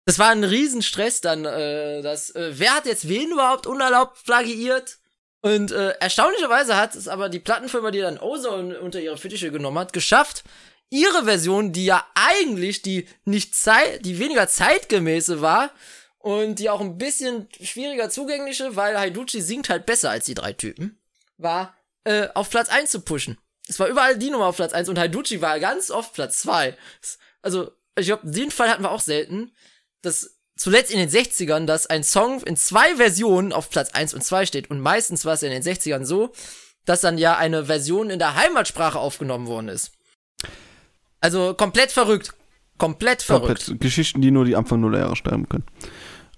Das 0.05 0.19
war 0.19 0.31
ein 0.31 0.45
Riesenstress 0.45 1.21
dann, 1.21 1.45
äh, 1.45 2.01
dass, 2.01 2.31
äh, 2.31 2.53
wer 2.55 2.75
hat 2.75 2.87
jetzt 2.87 3.09
wen 3.09 3.31
überhaupt 3.31 3.67
unerlaubt 3.67 4.25
plagiiert? 4.25 4.99
Und 5.43 5.71
äh, 5.71 5.91
erstaunlicherweise 6.01 6.77
hat 6.77 6.95
es 6.95 7.09
aber 7.09 7.29
die 7.29 7.39
Plattenfirma, 7.39 7.91
die 7.91 8.01
dann 8.01 8.19
Ozone 8.19 8.81
unter 8.81 9.01
ihre 9.01 9.19
Fittiche 9.19 9.53
genommen 9.53 9.79
hat, 9.79 9.93
geschafft, 9.93 10.45
ihre 10.91 11.25
Version, 11.25 11.73
die 11.73 11.85
ja 11.85 12.07
eigentlich 12.15 12.83
die 12.83 13.07
nicht 13.25 13.55
zeit, 13.55 14.05
die 14.05 14.19
weniger 14.19 14.49
zeitgemäße 14.49 15.43
war 15.43 15.71
und 16.19 16.59
die 16.59 16.71
auch 16.71 16.81
ein 16.81 16.99
bisschen 16.99 17.49
schwieriger 17.61 18.11
zugängliche, 18.11 18.77
weil 18.77 18.99
Haiduchi 18.99 19.41
singt 19.41 19.69
halt 19.69 19.87
besser 19.87 20.11
als 20.11 20.25
die 20.25 20.35
drei 20.35 20.55
Typen, 20.55 20.99
war 21.37 21.77
äh, 22.05 22.29
auf 22.35 22.51
Platz 22.51 22.69
1 22.69 22.91
zu 22.91 23.01
pushen. 23.01 23.39
Es 23.69 23.79
war 23.79 23.89
überall 23.89 24.19
die 24.19 24.31
Nummer 24.31 24.47
auf 24.47 24.57
Platz 24.57 24.73
1 24.73 24.89
und 24.89 24.99
Haiduchi 24.99 25.41
war 25.43 25.61
ganz 25.61 25.91
oft 25.91 26.15
Platz 26.15 26.41
2. 26.41 26.77
Also, 27.43 27.71
ich 27.97 28.07
glaube, 28.07 28.31
den 28.31 28.51
Fall 28.51 28.71
hatten 28.71 28.83
wir 28.83 28.91
auch 28.91 29.01
selten, 29.01 29.53
dass 30.03 30.39
zuletzt 30.57 30.91
in 30.91 30.99
den 30.99 31.09
60ern, 31.09 31.67
dass 31.67 31.87
ein 31.87 32.03
Song 32.03 32.43
in 32.43 32.57
zwei 32.57 32.97
Versionen 32.97 33.53
auf 33.53 33.71
Platz 33.71 33.91
1 33.93 34.15
und 34.15 34.25
2 34.25 34.47
steht. 34.47 34.71
Und 34.71 34.81
meistens 34.81 35.25
war 35.25 35.35
es 35.35 35.43
in 35.43 35.51
den 35.51 35.63
60ern 35.63 36.05
so, 36.05 36.33
dass 36.85 37.01
dann 37.01 37.19
ja 37.19 37.37
eine 37.37 37.67
Version 37.67 38.11
in 38.11 38.19
der 38.19 38.35
Heimatsprache 38.35 38.99
aufgenommen 38.99 39.47
worden 39.47 39.69
ist. 39.69 39.93
Also 41.21 41.55
komplett 41.55 41.93
verrückt. 41.93 42.35
Komplett 42.79 43.23
verrückt. 43.23 43.67
Komplett. 43.67 43.81
Geschichten, 43.81 44.23
die 44.23 44.31
nur 44.31 44.45
die 44.45 44.57
Anfang 44.57 44.81
Nullerjahre 44.81 45.17
schreiben 45.17 45.49
können. 45.49 45.65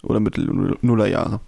Oder 0.03 0.21
Mittel 0.21 0.47
Nullerjahre. 0.81 1.41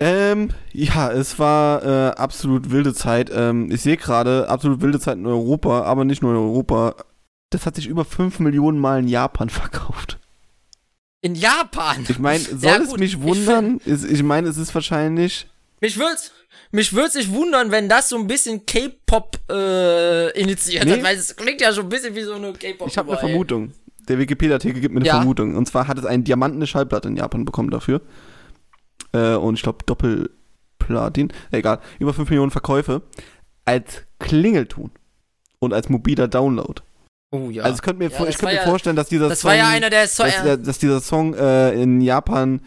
Ähm, 0.00 0.50
ja, 0.72 1.10
es 1.12 1.38
war 1.38 1.82
äh, 1.84 2.10
absolut 2.16 2.70
wilde 2.70 2.94
Zeit. 2.94 3.30
Ähm, 3.32 3.70
ich 3.70 3.80
sehe 3.82 3.96
gerade, 3.96 4.48
absolut 4.48 4.80
wilde 4.80 4.98
Zeit 4.98 5.16
in 5.16 5.26
Europa, 5.26 5.82
aber 5.84 6.04
nicht 6.04 6.20
nur 6.22 6.32
in 6.32 6.38
Europa. 6.38 6.96
Das 7.50 7.64
hat 7.66 7.76
sich 7.76 7.86
über 7.86 8.04
5 8.04 8.40
Millionen 8.40 8.78
Mal 8.78 9.00
in 9.00 9.08
Japan 9.08 9.48
verkauft. 9.50 10.18
In 11.20 11.34
Japan? 11.36 12.04
Ich 12.08 12.18
meine, 12.18 12.40
soll 12.40 12.58
Ja, 12.62 12.76
es 12.78 12.92
mich 12.96 13.14
ich 13.14 13.20
wundern? 13.22 13.80
Ich, 13.86 14.04
ich 14.04 14.22
meine, 14.22 14.48
es 14.48 14.58
ist 14.58 14.74
wahrscheinlich. 14.74 15.46
Mich 15.80 15.98
würd's, 15.98 16.32
mich 16.70 16.92
würd's 16.92 17.14
nicht 17.14 17.30
wundern, 17.32 17.70
wenn 17.70 17.88
das 17.88 18.08
so 18.10 18.16
ein 18.18 18.26
bisschen 18.26 18.66
K-Pop 18.66 19.38
äh, 19.50 20.38
initiiert 20.38 20.84
Nee. 20.84 20.92
hat, 20.92 21.02
weil 21.02 21.16
es 21.16 21.34
klingt 21.34 21.60
ja 21.60 21.72
schon 21.72 21.84
ein 21.84 21.88
bisschen 21.88 22.14
wie 22.14 22.22
so 22.24 22.34
eine 22.34 22.52
K-Pop. 22.52 22.88
Ich 22.88 22.98
habe 22.98 23.10
eine. 23.10 23.18
Vermutung. 23.20 23.72
Der 24.08 24.18
Wikipedia-Artikel 24.18 24.80
gibt 24.82 24.92
mir 24.92 25.00
eine 25.00 25.06
Ja. 25.08 25.16
Vermutung. 25.16 25.56
Und 25.56 25.66
zwar 25.66 25.88
hat 25.88 25.96
es 25.98 26.04
einen 26.04 26.24
diamantene 26.24 26.66
Schallplatte 26.66 27.08
in 27.08 27.16
Japan 27.16 27.46
bekommen 27.46 27.70
dafür. 27.70 28.02
Äh, 29.14 29.36
und 29.36 29.54
ich 29.54 29.62
glaube 29.62 29.78
Doppelplatin. 29.86 31.32
Egal. 31.50 31.80
Über 31.98 32.12
5 32.12 32.28
Millionen 32.28 32.50
Verkäufe. 32.50 33.02
Als 33.64 34.02
Klingelton. 34.18 34.90
Und 35.60 35.72
als 35.72 35.88
mobiler 35.88 36.28
Download. 36.28 36.82
Oh 37.30 37.48
ja. 37.50 37.62
Also 37.64 37.76
ich 37.76 37.82
könnte 37.82 37.98
mir, 37.98 38.10
Ja, 38.10 38.26
ich 38.26 38.38
könnte 38.38 38.54
mir 38.54 38.60
ja- 38.60 38.68
vorstellen, 38.68 38.96
dass 38.96 39.08
dieser 39.08 39.28
das 39.28 39.40
Song, 39.40 39.50
war 39.50 39.56
ja 39.56 39.68
einer 39.68 39.90
der 39.90 40.06
so 40.06 40.22
dass, 40.22 40.42
der, 40.42 40.56
dass 40.56 40.78
dieser 40.78 41.00
Song 41.00 41.34
äh, 41.34 41.72
in 41.72 42.00
Japan 42.00 42.60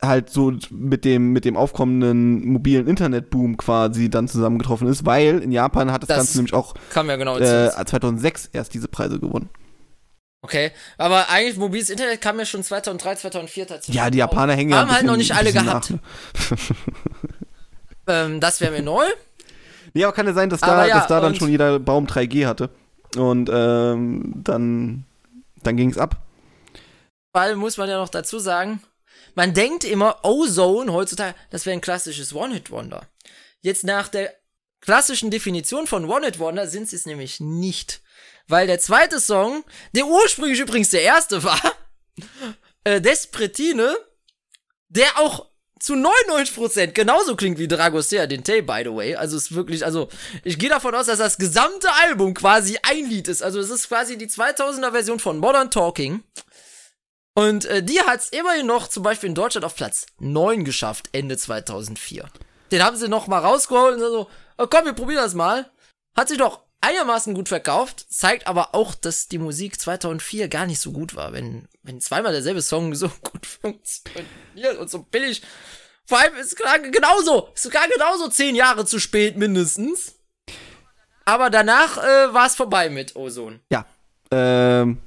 halt 0.00 0.30
so 0.30 0.52
mit 0.70 1.04
dem 1.04 1.32
mit 1.32 1.44
dem 1.44 1.56
aufkommenden 1.56 2.44
mobilen 2.46 2.86
Internetboom 2.86 3.56
quasi 3.56 4.10
dann 4.10 4.28
zusammengetroffen 4.28 4.88
ist, 4.88 5.06
weil 5.06 5.38
in 5.38 5.52
Japan 5.52 5.90
hat 5.92 6.02
das, 6.02 6.08
Das 6.08 6.16
Ganze 6.18 6.38
nämlich 6.38 6.54
auch 6.54 6.74
genau 6.94 7.38
äh, 7.38 7.70
zu. 7.70 7.84
2006 7.86 8.50
erst 8.52 8.74
diese 8.74 8.88
Preise 8.88 9.18
gewonnen. 9.18 9.48
Okay, 10.44 10.72
aber 10.98 11.28
eigentlich 11.30 11.56
mobiles 11.56 11.88
Internet 11.88 12.20
kam 12.20 12.38
ja 12.38 12.44
schon 12.44 12.64
2003, 12.64 13.14
2004 13.16 13.66
tatsächlich. 13.68 13.94
Ja, 13.96 14.10
die 14.10 14.18
Japaner 14.18 14.54
hängen 14.54 14.70
ja 14.70 14.78
Haben 14.78 14.90
halt 14.90 15.04
noch 15.06 15.16
nicht 15.16 15.32
alle 15.32 15.52
gehabt. 15.52 15.94
Ähm, 18.08 18.40
das 18.40 18.60
wäre 18.60 18.72
mir 18.72 18.82
neu. 18.82 19.04
Nee, 19.94 20.04
aber 20.04 20.14
kann 20.14 20.26
ja 20.26 20.32
sein, 20.32 20.48
dass 20.48 20.60
da, 20.60 20.86
ja, 20.86 21.00
dass 21.00 21.06
da 21.06 21.20
dann 21.20 21.34
schon 21.34 21.50
jeder 21.50 21.78
Baum 21.78 22.06
3G 22.06 22.46
hatte. 22.46 22.70
Und 23.14 23.50
ähm, 23.52 24.32
dann, 24.42 25.04
dann 25.62 25.76
ging 25.76 25.90
es 25.90 25.98
ab. 25.98 26.16
Weil 27.34 27.56
muss 27.56 27.76
man 27.76 27.90
ja 27.90 27.98
noch 27.98 28.08
dazu 28.08 28.38
sagen, 28.38 28.82
man 29.34 29.52
denkt 29.52 29.84
immer, 29.84 30.20
Ozone 30.22 30.90
heutzutage, 30.94 31.34
das 31.50 31.66
wäre 31.66 31.76
ein 31.76 31.82
klassisches 31.82 32.34
One-Hit-Wonder. 32.34 33.02
Jetzt 33.60 33.84
nach 33.84 34.08
der 34.08 34.32
klassischen 34.82 35.30
Definition 35.30 35.86
von 35.86 36.04
One-Hit-Wonder 36.04 36.66
sind 36.66 36.88
sie 36.88 36.96
es 36.96 37.06
nämlich 37.06 37.40
nicht. 37.40 38.02
Weil 38.48 38.66
der 38.66 38.80
zweite 38.80 39.20
Song, 39.20 39.64
der 39.94 40.06
ursprünglich 40.06 40.60
übrigens 40.60 40.90
der 40.90 41.02
erste 41.02 41.42
war, 41.42 41.60
äh, 42.84 43.00
Despretine, 43.00 43.96
der 44.88 45.18
auch 45.18 45.46
zu 45.80 45.94
99% 45.94 46.88
genauso 46.88 47.34
klingt 47.34 47.58
wie 47.58 47.66
Dragostea 47.66 48.26
Dinte, 48.26 48.62
by 48.62 48.82
the 48.84 48.94
way. 48.94 49.16
Also 49.16 49.36
es 49.36 49.44
ist 49.44 49.54
wirklich, 49.54 49.84
also 49.84 50.08
ich 50.44 50.58
gehe 50.58 50.68
davon 50.68 50.94
aus, 50.94 51.06
dass 51.06 51.18
das 51.18 51.38
gesamte 51.38 51.88
Album 52.04 52.34
quasi 52.34 52.78
ein 52.82 53.08
Lied 53.08 53.26
ist. 53.26 53.42
Also 53.42 53.58
es 53.58 53.70
ist 53.70 53.88
quasi 53.88 54.16
die 54.16 54.28
2000er 54.28 54.92
Version 54.92 55.18
von 55.18 55.38
Modern 55.38 55.70
Talking. 55.70 56.22
Und 57.34 57.64
äh, 57.64 57.82
die 57.82 58.00
hat's 58.00 58.28
immerhin 58.28 58.66
noch 58.66 58.88
zum 58.88 59.02
Beispiel 59.02 59.30
in 59.30 59.34
Deutschland 59.34 59.64
auf 59.64 59.74
Platz 59.74 60.06
9 60.20 60.64
geschafft, 60.64 61.08
Ende 61.12 61.36
2004. 61.36 62.30
Den 62.72 62.82
haben 62.82 62.96
sie 62.96 63.08
noch 63.08 63.26
mal 63.26 63.38
rausgeholt 63.38 63.94
und 63.94 64.00
so, 64.00 64.28
oh, 64.58 64.66
komm, 64.66 64.86
wir 64.86 64.94
probieren 64.94 65.22
das 65.22 65.34
mal. 65.34 65.70
Hat 66.16 66.28
sich 66.28 66.38
doch 66.38 66.60
einigermaßen 66.80 67.34
gut 67.34 67.48
verkauft, 67.48 68.06
zeigt 68.10 68.46
aber 68.46 68.74
auch, 68.74 68.94
dass 68.94 69.28
die 69.28 69.38
Musik 69.38 69.80
2004 69.80 70.48
gar 70.48 70.66
nicht 70.66 70.80
so 70.80 70.92
gut 70.92 71.14
war, 71.14 71.32
wenn, 71.32 71.68
wenn 71.82 72.00
zweimal 72.00 72.32
derselbe 72.32 72.60
Song 72.60 72.94
so 72.94 73.08
gut 73.22 73.46
funktioniert 73.46 74.78
und 74.78 74.90
so 74.90 75.02
billig. 75.02 75.42
Vor 76.04 76.18
allem 76.18 76.34
ist 76.36 76.56
klar 76.56 76.78
genauso, 76.80 77.48
ist 77.54 77.62
sogar 77.62 77.86
genauso 77.88 78.28
zehn 78.28 78.56
Jahre 78.56 78.84
zu 78.84 78.98
spät 78.98 79.36
mindestens. 79.36 80.16
Aber 81.24 81.50
danach 81.50 81.98
äh, 81.98 82.34
war 82.34 82.46
es 82.46 82.56
vorbei 82.56 82.90
mit 82.90 83.14
Ozone. 83.14 83.60
Ja. 83.70 83.86
Ähm, 84.32 84.98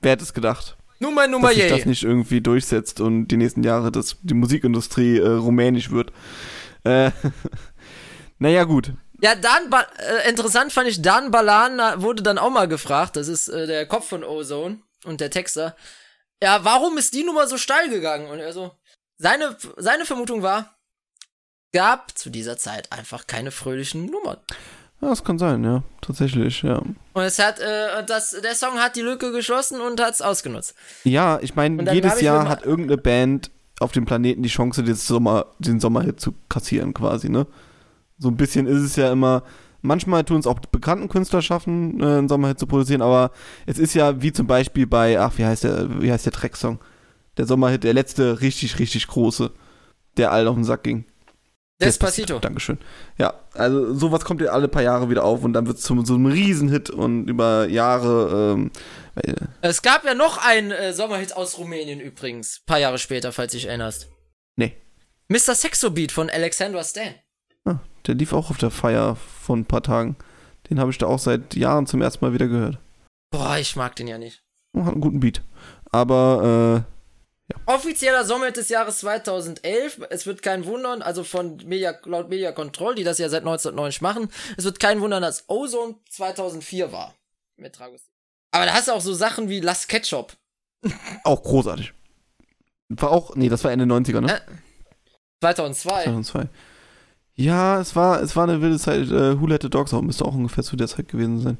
wer 0.00 0.12
hätte 0.12 0.24
es 0.24 0.34
gedacht? 0.34 0.76
Nummer 0.98 1.26
Nummer 1.28 1.48
dass 1.48 1.56
sich 1.56 1.64
je. 1.64 1.70
das 1.70 1.86
nicht 1.86 2.02
irgendwie 2.02 2.40
durchsetzt 2.40 3.00
und 3.00 3.28
die 3.28 3.36
nächsten 3.36 3.62
Jahre 3.62 3.92
das, 3.92 4.16
die 4.22 4.34
Musikindustrie 4.34 5.18
äh, 5.18 5.28
rumänisch 5.28 5.90
wird. 5.90 6.12
Äh, 6.84 7.10
naja, 8.38 8.64
gut. 8.64 8.92
Ja, 9.22 9.34
Dan 9.34 9.68
ba 9.68 9.86
äh, 9.98 10.28
interessant 10.28 10.72
fand 10.72 10.88
ich, 10.88 11.02
Dan 11.02 11.30
Balan 11.30 11.78
äh, 11.78 12.00
wurde 12.00 12.22
dann 12.22 12.38
auch 12.38 12.50
mal 12.50 12.68
gefragt, 12.68 13.16
das 13.16 13.28
ist 13.28 13.48
äh, 13.48 13.66
der 13.66 13.86
Kopf 13.86 14.08
von 14.08 14.24
Ozone 14.24 14.78
und 15.04 15.20
der 15.20 15.30
Texter. 15.30 15.76
Ja, 16.42 16.64
warum 16.64 16.96
ist 16.96 17.12
die 17.14 17.24
Nummer 17.24 17.46
so 17.46 17.58
steil 17.58 17.90
gegangen? 17.90 18.30
Und 18.30 18.38
er 18.38 18.52
so, 18.52 18.72
seine, 19.18 19.56
seine 19.76 20.06
Vermutung 20.06 20.42
war, 20.42 20.74
gab 21.72 22.16
zu 22.16 22.30
dieser 22.30 22.56
Zeit 22.56 22.90
einfach 22.92 23.26
keine 23.26 23.50
fröhlichen 23.50 24.06
Nummern. 24.06 24.38
Ja, 25.02 25.08
das 25.08 25.24
kann 25.24 25.38
sein, 25.38 25.64
ja. 25.64 25.82
Tatsächlich, 26.00 26.62
ja. 26.62 26.76
Und 27.12 27.22
es 27.22 27.38
hat, 27.38 27.58
äh, 27.58 28.04
das, 28.04 28.30
der 28.42 28.54
Song 28.54 28.78
hat 28.78 28.96
die 28.96 29.02
Lücke 29.02 29.32
geschlossen 29.32 29.80
und 29.80 30.00
hat's 30.00 30.20
ausgenutzt. 30.20 30.74
Ja, 31.04 31.38
ich 31.40 31.54
meine, 31.54 31.92
jedes 31.92 32.20
Jahr 32.20 32.48
hat 32.48 32.64
irgendeine 32.64 32.98
Band 32.98 33.50
auf 33.80 33.92
dem 33.92 34.04
Planeten 34.04 34.42
die 34.42 34.48
Chance, 34.48 34.84
den, 34.84 34.94
Sommer, 34.94 35.46
den 35.58 35.80
Sommerhit 35.80 36.20
zu 36.20 36.34
kassieren, 36.48 36.94
quasi, 36.94 37.28
ne? 37.28 37.46
So 38.18 38.28
ein 38.28 38.36
bisschen 38.36 38.66
ist 38.66 38.82
es 38.82 38.96
ja 38.96 39.10
immer. 39.10 39.42
Manchmal 39.82 40.24
tun 40.24 40.38
es 40.38 40.46
auch 40.46 40.58
bekannten 40.58 41.08
Künstler 41.08 41.40
schaffen, 41.40 42.00
äh, 42.00 42.18
einen 42.18 42.28
Sommerhit 42.28 42.58
zu 42.58 42.66
produzieren, 42.66 43.00
aber 43.00 43.30
es 43.64 43.78
ist 43.78 43.94
ja 43.94 44.20
wie 44.20 44.32
zum 44.32 44.46
Beispiel 44.46 44.86
bei, 44.86 45.18
ach, 45.18 45.38
wie 45.38 45.46
heißt 45.46 45.64
der, 45.64 46.02
wie 46.02 46.12
heißt 46.12 46.26
der 46.26 46.32
Tracksong? 46.32 46.78
Der 47.38 47.46
Sommerhit, 47.46 47.82
der 47.82 47.94
letzte 47.94 48.42
richtig, 48.42 48.78
richtig 48.78 49.06
große, 49.08 49.50
der 50.18 50.32
allen 50.32 50.48
auf 50.48 50.54
den 50.56 50.64
Sack 50.64 50.82
ging. 50.82 51.06
Despacito. 51.80 52.38
Dankeschön. 52.38 52.78
Ja, 53.16 53.32
also 53.54 53.94
sowas 53.94 54.24
kommt 54.24 54.42
ja 54.42 54.50
alle 54.50 54.68
paar 54.68 54.82
Jahre 54.82 55.08
wieder 55.08 55.24
auf 55.24 55.42
und 55.44 55.54
dann 55.54 55.66
wird 55.66 55.78
es 55.78 55.82
zu 55.82 56.04
so 56.04 56.14
einem 56.14 56.26
Riesenhit 56.26 56.90
und 56.90 57.26
über 57.26 57.68
Jahre, 57.68 58.54
ähm, 58.54 58.70
äh, 59.09 59.09
Es 59.62 59.82
gab 59.82 60.04
ja 60.04 60.14
noch 60.14 60.38
einen 60.38 60.70
äh, 60.70 60.92
Sommerhit 60.92 61.34
aus 61.34 61.58
Rumänien 61.58 62.00
übrigens, 62.00 62.60
paar 62.66 62.78
Jahre 62.78 62.98
später, 62.98 63.32
falls 63.32 63.52
dich 63.52 63.66
erinnerst. 63.66 64.08
nee. 64.56 64.76
Mr. 65.28 65.54
Sexo 65.54 65.90
Beat 65.90 66.10
von 66.10 66.28
Alexandra 66.28 66.82
Stan. 66.82 67.14
Ah, 67.64 67.78
der 68.04 68.16
lief 68.16 68.32
auch 68.32 68.50
auf 68.50 68.58
der 68.58 68.72
Feier 68.72 69.14
von 69.14 69.60
ein 69.60 69.64
paar 69.64 69.82
Tagen. 69.82 70.16
Den 70.68 70.80
habe 70.80 70.90
ich 70.90 70.98
da 70.98 71.06
auch 71.06 71.20
seit 71.20 71.54
Jahren 71.54 71.86
zum 71.86 72.02
ersten 72.02 72.24
Mal 72.24 72.32
wieder 72.32 72.48
gehört. 72.48 72.78
Boah, 73.30 73.56
ich 73.56 73.76
mag 73.76 73.94
den 73.94 74.08
ja 74.08 74.18
nicht. 74.18 74.42
Oh, 74.72 74.84
Hat 74.84 74.94
einen 74.94 75.00
guten 75.00 75.20
Beat. 75.20 75.42
Aber, 75.92 76.84
Offizieller 77.66 78.24
Sommerhit 78.24 78.56
des 78.56 78.68
Jahres 78.68 78.98
2011. 78.98 80.00
Es 80.10 80.26
wird 80.26 80.42
kein 80.42 80.64
wundern, 80.66 81.02
also 81.02 81.24
von 81.24 81.56
Media, 81.64 81.98
laut 82.04 82.28
Media 82.28 82.52
Control, 82.52 82.94
die 82.94 83.04
das 83.04 83.18
ja 83.18 83.28
seit 83.28 83.42
1990 83.42 84.02
machen, 84.02 84.28
es 84.56 84.64
wird 84.64 84.80
kein 84.80 85.00
wundern, 85.00 85.22
dass 85.22 85.48
Ozone 85.48 85.96
2004 86.10 86.92
war. 86.92 87.14
Mit 87.56 87.78
Dragos. 87.78 88.09
Aber 88.52 88.66
da 88.66 88.74
hast 88.74 88.88
du 88.88 88.92
auch 88.92 89.00
so 89.00 89.14
Sachen 89.14 89.48
wie 89.48 89.60
Last 89.60 89.88
Ketchup. 89.88 90.36
auch 91.24 91.42
großartig. 91.42 91.92
War 92.88 93.10
auch, 93.10 93.36
nee, 93.36 93.48
das 93.48 93.62
war 93.62 93.70
Ende 93.70 93.84
90er, 93.84 94.20
ne? 94.20 94.36
Äh, 94.36 94.40
2002. 95.40 96.04
2002. 96.04 96.48
Ja, 97.34 97.80
es 97.80 97.94
war, 97.96 98.20
es 98.22 98.34
war 98.36 98.44
eine 98.44 98.60
wilde 98.60 98.78
Zeit. 98.78 99.08
Äh, 99.08 99.40
Who 99.40 99.46
Let 99.46 99.62
the 99.62 99.70
Dogs 99.70 99.94
Out 99.94 100.02
müsste 100.02 100.24
auch 100.24 100.34
ungefähr 100.34 100.64
zu 100.64 100.76
der 100.76 100.88
Zeit 100.88 101.08
gewesen 101.08 101.40
sein. 101.40 101.58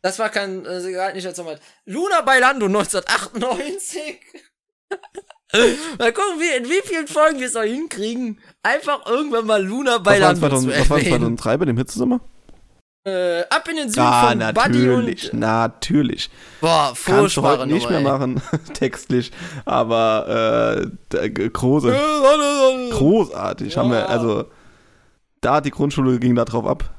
Das 0.00 0.18
war 0.18 0.30
kein, 0.30 0.64
äh, 0.66 0.92
galt 0.92 1.14
nicht 1.14 1.26
als 1.26 1.36
Sommerhit. 1.36 1.60
Luna 1.84 2.22
Bailando 2.22 2.66
1998. 2.66 4.20
Mal 5.98 6.12
gucken, 6.12 6.40
wie, 6.40 6.56
in 6.56 6.64
wie 6.64 6.80
vielen 6.84 7.06
Folgen 7.06 7.38
wir 7.38 7.46
es 7.46 7.54
noch 7.54 7.62
hinkriegen, 7.62 8.40
einfach 8.62 9.04
irgendwann 9.06 9.46
mal 9.46 9.62
Luna 9.62 9.98
bei 9.98 10.18
Was 10.18 10.40
war, 10.40 10.48
Lando 10.50 10.60
zu 10.60 10.66
2000, 10.70 10.80
was 10.80 10.90
war 10.90 10.98
erwähnen. 10.98 11.36
2003 11.38 11.56
bei 11.58 11.64
dem 11.66 11.76
Hitzesommer? 11.76 12.20
Äh, 13.04 13.40
ab 13.50 13.66
in 13.68 13.76
den 13.76 13.88
Süden 13.88 14.00
Ah, 14.06 14.28
von 14.30 14.38
Buddy 14.38 14.52
natürlich, 14.78 15.32
und... 15.32 15.40
natürlich. 15.40 16.30
Boah, 16.60 16.94
Kannst 17.04 17.36
du 17.36 17.42
heute 17.42 17.66
nicht 17.66 17.88
mehr 17.88 17.98
ey. 17.98 18.04
machen, 18.04 18.40
textlich, 18.74 19.32
aber 19.64 20.82
äh, 20.84 20.86
der- 21.10 21.30
g- 21.30 21.48
große, 21.48 21.92
großartig. 22.92 23.76
Haben 23.76 23.90
wir, 23.90 24.08
also, 24.08 24.44
da 25.40 25.54
hat 25.56 25.66
die 25.66 25.72
Grundschule 25.72 26.20
ging 26.20 26.36
da 26.36 26.44
drauf 26.44 26.64
ab. 26.64 26.94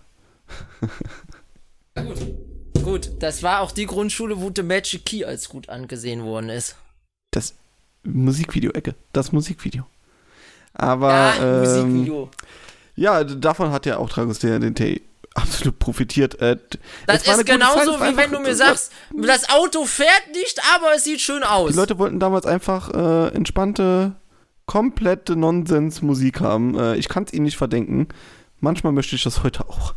Gut, 2.83 3.12
das 3.19 3.41
war 3.43 3.62
auch 3.62 3.72
die 3.72 3.86
Grundschule, 3.86 4.41
wo 4.41 4.51
The 4.53 4.63
Magic 4.63 5.05
Key 5.05 5.24
als 5.24 5.48
gut 5.48 5.69
angesehen 5.69 6.24
worden 6.25 6.50
ist. 6.50 6.75
Das 7.31 7.55
Musikvideo-Ecke, 8.03 8.95
das 9.13 9.31
Musikvideo. 9.31 9.86
Aber, 10.74 11.12
Ja, 11.12 11.33
ähm, 11.41 11.60
Musikvideo. 11.93 12.29
ja, 12.95 13.24
davon 13.24 13.72
hat 13.72 13.86
ja 13.86 13.98
auch 13.98 14.10
Dragostea 14.10 14.60
DT 14.60 15.01
absolut 15.33 15.79
profitiert. 15.79 16.39
Äh, 16.41 16.57
Das 17.07 17.17
ist 17.17 17.25
Zeit, 17.25 17.45
genauso, 17.45 17.99
war 17.99 18.11
wie 18.11 18.17
wenn 18.17 18.31
du 18.31 18.39
mir 18.39 18.55
sagst, 18.55 18.91
das 19.15 19.49
Auto 19.49 19.85
fährt 19.85 20.31
nicht, 20.33 20.59
aber 20.75 20.95
es 20.95 21.03
sieht 21.03 21.21
schön 21.21 21.43
aus. 21.43 21.71
Die 21.71 21.77
Leute 21.77 21.97
wollten 21.97 22.19
damals 22.19 22.45
einfach 22.45 22.93
äh, 22.93 23.35
entspannte, 23.35 24.15
komplette 24.65 25.35
Nonsens-Musik 25.35 26.41
haben. 26.41 26.77
Äh, 26.77 26.95
ich 26.95 27.09
kann 27.09 27.23
es 27.23 27.33
ihnen 27.33 27.45
nicht 27.45 27.57
verdenken. 27.57 28.07
Manchmal 28.59 28.93
möchte 28.93 29.15
ich 29.15 29.23
das 29.23 29.43
heute 29.43 29.67
auch. 29.67 29.95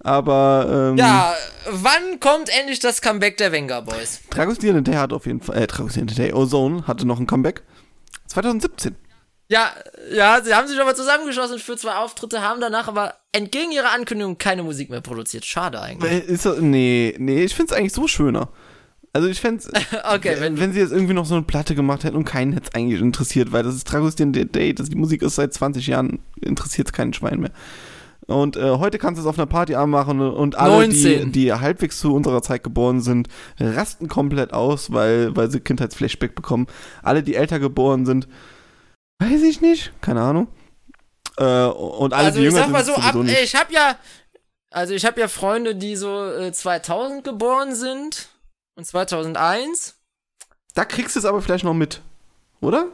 Aber 0.00 0.90
ähm, 0.90 0.96
ja, 0.98 1.32
wann 1.70 2.18
kommt 2.18 2.48
endlich 2.58 2.80
das 2.80 3.00
Comeback 3.00 3.36
der 3.36 3.52
Venga 3.52 3.80
Boys? 3.80 4.20
Dragos 4.30 4.58
Day 4.58 4.72
hat 4.94 5.12
auf 5.12 5.26
jeden 5.26 5.40
Fall, 5.40 5.56
äh, 5.62 5.66
Dragos 5.66 5.94
Day, 5.94 6.32
Ozone 6.32 6.86
hatte 6.86 7.06
noch 7.06 7.20
ein 7.20 7.26
Comeback. 7.26 7.62
2017. 8.26 8.96
Ja, 9.52 9.70
ja, 10.10 10.40
sie 10.42 10.54
haben 10.54 10.66
sich 10.66 10.80
aber 10.80 10.94
zusammengeschossen 10.94 11.58
für 11.58 11.76
zwei 11.76 11.96
Auftritte, 11.96 12.40
haben 12.40 12.62
danach 12.62 12.88
aber 12.88 13.16
entgegen 13.32 13.70
ihrer 13.70 13.92
Ankündigung 13.92 14.38
keine 14.38 14.62
Musik 14.62 14.88
mehr 14.88 15.02
produziert. 15.02 15.44
Schade 15.44 15.78
eigentlich. 15.78 16.10
Äh, 16.10 16.20
Ist 16.20 16.46
nee, 16.62 17.14
nee, 17.18 17.44
ich 17.44 17.54
finde 17.54 17.74
es 17.74 17.78
eigentlich 17.78 17.92
so 17.92 18.08
schöner. 18.08 18.48
Also 19.12 19.28
ich 19.28 19.42
fände 19.42 19.62
Okay, 20.14 20.36
wenn 20.38 20.58
wenn, 20.58 20.72
sie 20.72 20.80
jetzt 20.80 20.90
irgendwie 20.90 21.12
noch 21.12 21.26
so 21.26 21.34
eine 21.34 21.44
Platte 21.44 21.74
gemacht 21.74 22.02
hätten 22.04 22.16
und 22.16 22.24
keinen 22.24 22.54
hätte 22.54 22.70
es 22.70 22.74
eigentlich 22.74 23.02
interessiert, 23.02 23.52
weil 23.52 23.62
das 23.62 23.74
ist 23.74 23.84
Dragos 23.84 24.14
Day, 24.16 24.74
das 24.74 24.88
die 24.88 24.96
Musik 24.96 25.20
ist 25.20 25.34
seit 25.34 25.52
20 25.52 25.86
Jahren, 25.86 26.20
interessiert 26.40 26.88
es 26.88 26.94
keinen 26.94 27.12
Schwein 27.12 27.40
mehr. 27.40 27.52
Und 28.26 28.56
äh, 28.56 28.70
heute 28.78 28.96
kannst 28.96 29.18
du 29.18 29.22
es 29.22 29.28
auf 29.28 29.38
einer 29.38 29.46
Party 29.46 29.74
anmachen 29.74 30.18
und, 30.22 30.54
alle, 30.56 30.88
die, 30.88 31.04
19. 31.04 31.32
die 31.32 31.52
halbwegs 31.52 32.00
zu 32.00 32.14
unserer 32.14 32.40
Zeit 32.40 32.62
geboren 32.62 33.02
sind, 33.02 33.28
rasten 33.60 34.08
komplett 34.08 34.54
aus, 34.54 34.92
weil, 34.92 35.36
weil 35.36 35.50
sie 35.50 35.60
Kindheitsflashback 35.60 36.34
bekommen. 36.34 36.68
Alle, 37.02 37.22
die 37.22 37.34
älter 37.34 37.58
geboren 37.58 38.06
sind, 38.06 38.28
weiß 39.22 39.42
ich 39.42 39.60
nicht, 39.60 39.92
keine 40.00 40.22
Ahnung. 40.22 40.48
Äh, 41.38 41.66
und 41.66 42.12
alle, 42.12 42.26
also 42.26 42.40
die 42.40 42.46
ich 42.46 42.52
jünger 42.52 42.64
sag 42.64 42.70
mal 42.70 42.84
so, 42.84 42.94
ab, 42.94 43.14
nicht. 43.14 43.42
ich 43.42 43.54
habe 43.54 43.72
ja, 43.72 43.96
also 44.70 44.94
ich 44.94 45.04
habe 45.04 45.20
ja 45.20 45.28
Freunde, 45.28 45.74
die 45.74 45.96
so 45.96 46.24
äh, 46.30 46.52
2000 46.52 47.24
geboren 47.24 47.74
sind 47.74 48.28
und 48.74 48.84
2001. 48.86 49.96
Da 50.74 50.84
kriegst 50.84 51.16
du 51.16 51.20
es 51.20 51.24
aber 51.24 51.42
vielleicht 51.42 51.64
noch 51.64 51.74
mit, 51.74 52.00
oder? 52.60 52.86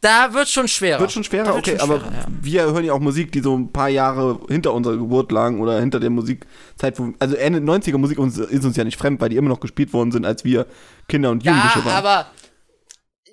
Da 0.00 0.32
wird 0.32 0.48
schon 0.48 0.68
schwerer. 0.68 1.00
Wird 1.00 1.10
schon 1.10 1.24
schwerer, 1.24 1.46
wird 1.46 1.56
okay, 1.56 1.70
schon 1.72 1.80
aber 1.80 2.00
schwerer, 2.00 2.12
ja. 2.12 2.26
wir 2.28 2.62
hören 2.66 2.84
ja 2.84 2.92
auch 2.92 3.00
Musik, 3.00 3.32
die 3.32 3.40
so 3.40 3.56
ein 3.56 3.72
paar 3.72 3.88
Jahre 3.88 4.38
hinter 4.48 4.72
unserer 4.72 4.96
Geburt 4.96 5.32
lagen 5.32 5.60
oder 5.60 5.80
hinter 5.80 5.98
der 5.98 6.10
Musikzeit, 6.10 6.98
wo, 6.98 7.12
also 7.18 7.34
Ende 7.34 7.58
90er 7.58 7.98
Musik 7.98 8.18
uns, 8.18 8.38
ist 8.38 8.64
uns 8.64 8.76
ja 8.76 8.84
nicht 8.84 8.96
fremd, 8.96 9.20
weil 9.20 9.30
die 9.30 9.36
immer 9.36 9.48
noch 9.48 9.58
gespielt 9.58 9.92
worden 9.92 10.12
sind, 10.12 10.24
als 10.24 10.44
wir 10.44 10.66
Kinder 11.08 11.30
und 11.30 11.42
Jugendliche 11.42 11.80
Ja, 11.80 11.84
waren. 11.84 11.94
aber 11.96 12.26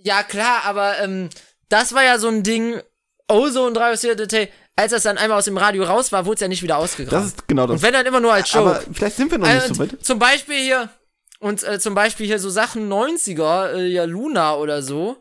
ja 0.02 0.24
klar, 0.24 0.62
aber 0.66 1.00
ähm, 1.04 1.30
das 1.70 1.94
war 1.94 2.04
ja 2.04 2.18
so 2.20 2.28
ein 2.28 2.44
Ding. 2.44 2.80
Ozone 3.28 3.74
3 3.74 4.14
Detail, 4.14 4.50
als 4.76 4.92
das 4.92 5.02
dann 5.04 5.18
einmal 5.18 5.40
aus 5.40 5.46
dem 5.46 5.58
Radio 5.58 5.84
raus 5.84 6.12
war, 6.12 6.28
wurde 6.28 6.36
es 6.36 6.42
ja 6.42 6.48
nicht 6.48 6.62
wieder 6.62 6.78
ausgegraben. 6.78 7.20
das 7.24 7.28
ist 7.34 7.48
genau 7.48 7.66
das. 7.66 7.78
und 7.78 7.82
wenn 7.82 7.94
dann 7.94 8.06
immer 8.06 8.20
nur 8.20 8.32
als 8.34 8.50
Show. 8.50 8.60
aber 8.60 8.82
vielleicht 8.94 9.16
sind 9.16 9.32
wir 9.32 9.40
noch 9.40 9.48
nicht 9.48 9.62
Also, 9.62 9.74
so 9.74 9.80
weit. 9.80 9.98
Zum 10.06 10.20
Beispiel 10.20 10.58
hier, 10.58 10.90
und 11.40 11.64
äh, 11.64 11.80
zum 11.80 11.96
Beispiel 11.96 12.28
hier 12.28 12.38
so 12.38 12.52
Sachen 12.52 12.88
90er, 12.92 13.74
äh, 13.74 13.88
ja 13.88 14.04
Luna 14.04 14.56
oder 14.58 14.84
so. 14.84 15.18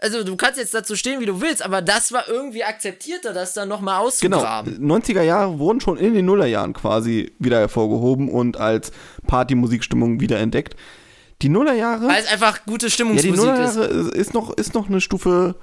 Also 0.00 0.22
du 0.22 0.36
kannst 0.36 0.60
jetzt 0.60 0.72
dazu 0.72 0.94
stehen, 0.94 1.18
wie 1.18 1.26
du 1.26 1.40
willst, 1.40 1.60
aber 1.60 1.82
das 1.82 2.12
war 2.12 2.28
irgendwie 2.28 2.62
akzeptierter, 2.62 3.32
das 3.32 3.54
dann 3.54 3.68
nochmal 3.68 3.96
Genau, 4.20 4.36
auszugraben. 4.36 4.78
90er 4.78 5.22
Jahre 5.22 5.58
wurden 5.58 5.80
schon 5.80 5.96
in 5.98 6.14
den 6.14 6.24
Nullerjahren 6.26 6.72
quasi 6.74 7.34
wieder 7.40 7.58
hervorgehoben 7.58 8.28
und 8.28 8.56
als 8.56 8.92
Partymusikstimmung 9.26 10.20
wiederentdeckt. 10.20 10.76
Die 11.42 11.48
Nullerjahre, 11.48 12.06
Weil 12.06 12.22
es 12.22 12.30
einfach 12.30 12.64
gute 12.66 12.86
ja, 12.86 12.88
die 12.88 12.94
Stimmungsmusik 12.94 13.32
ist. 13.34 13.38
Nullerjahre 13.40 13.84
ist, 13.86 14.14
ist, 14.14 14.34
noch, 14.34 14.56
ist 14.56 14.74
noch 14.74 14.88
eine 14.88 15.00
Stufe 15.00 15.56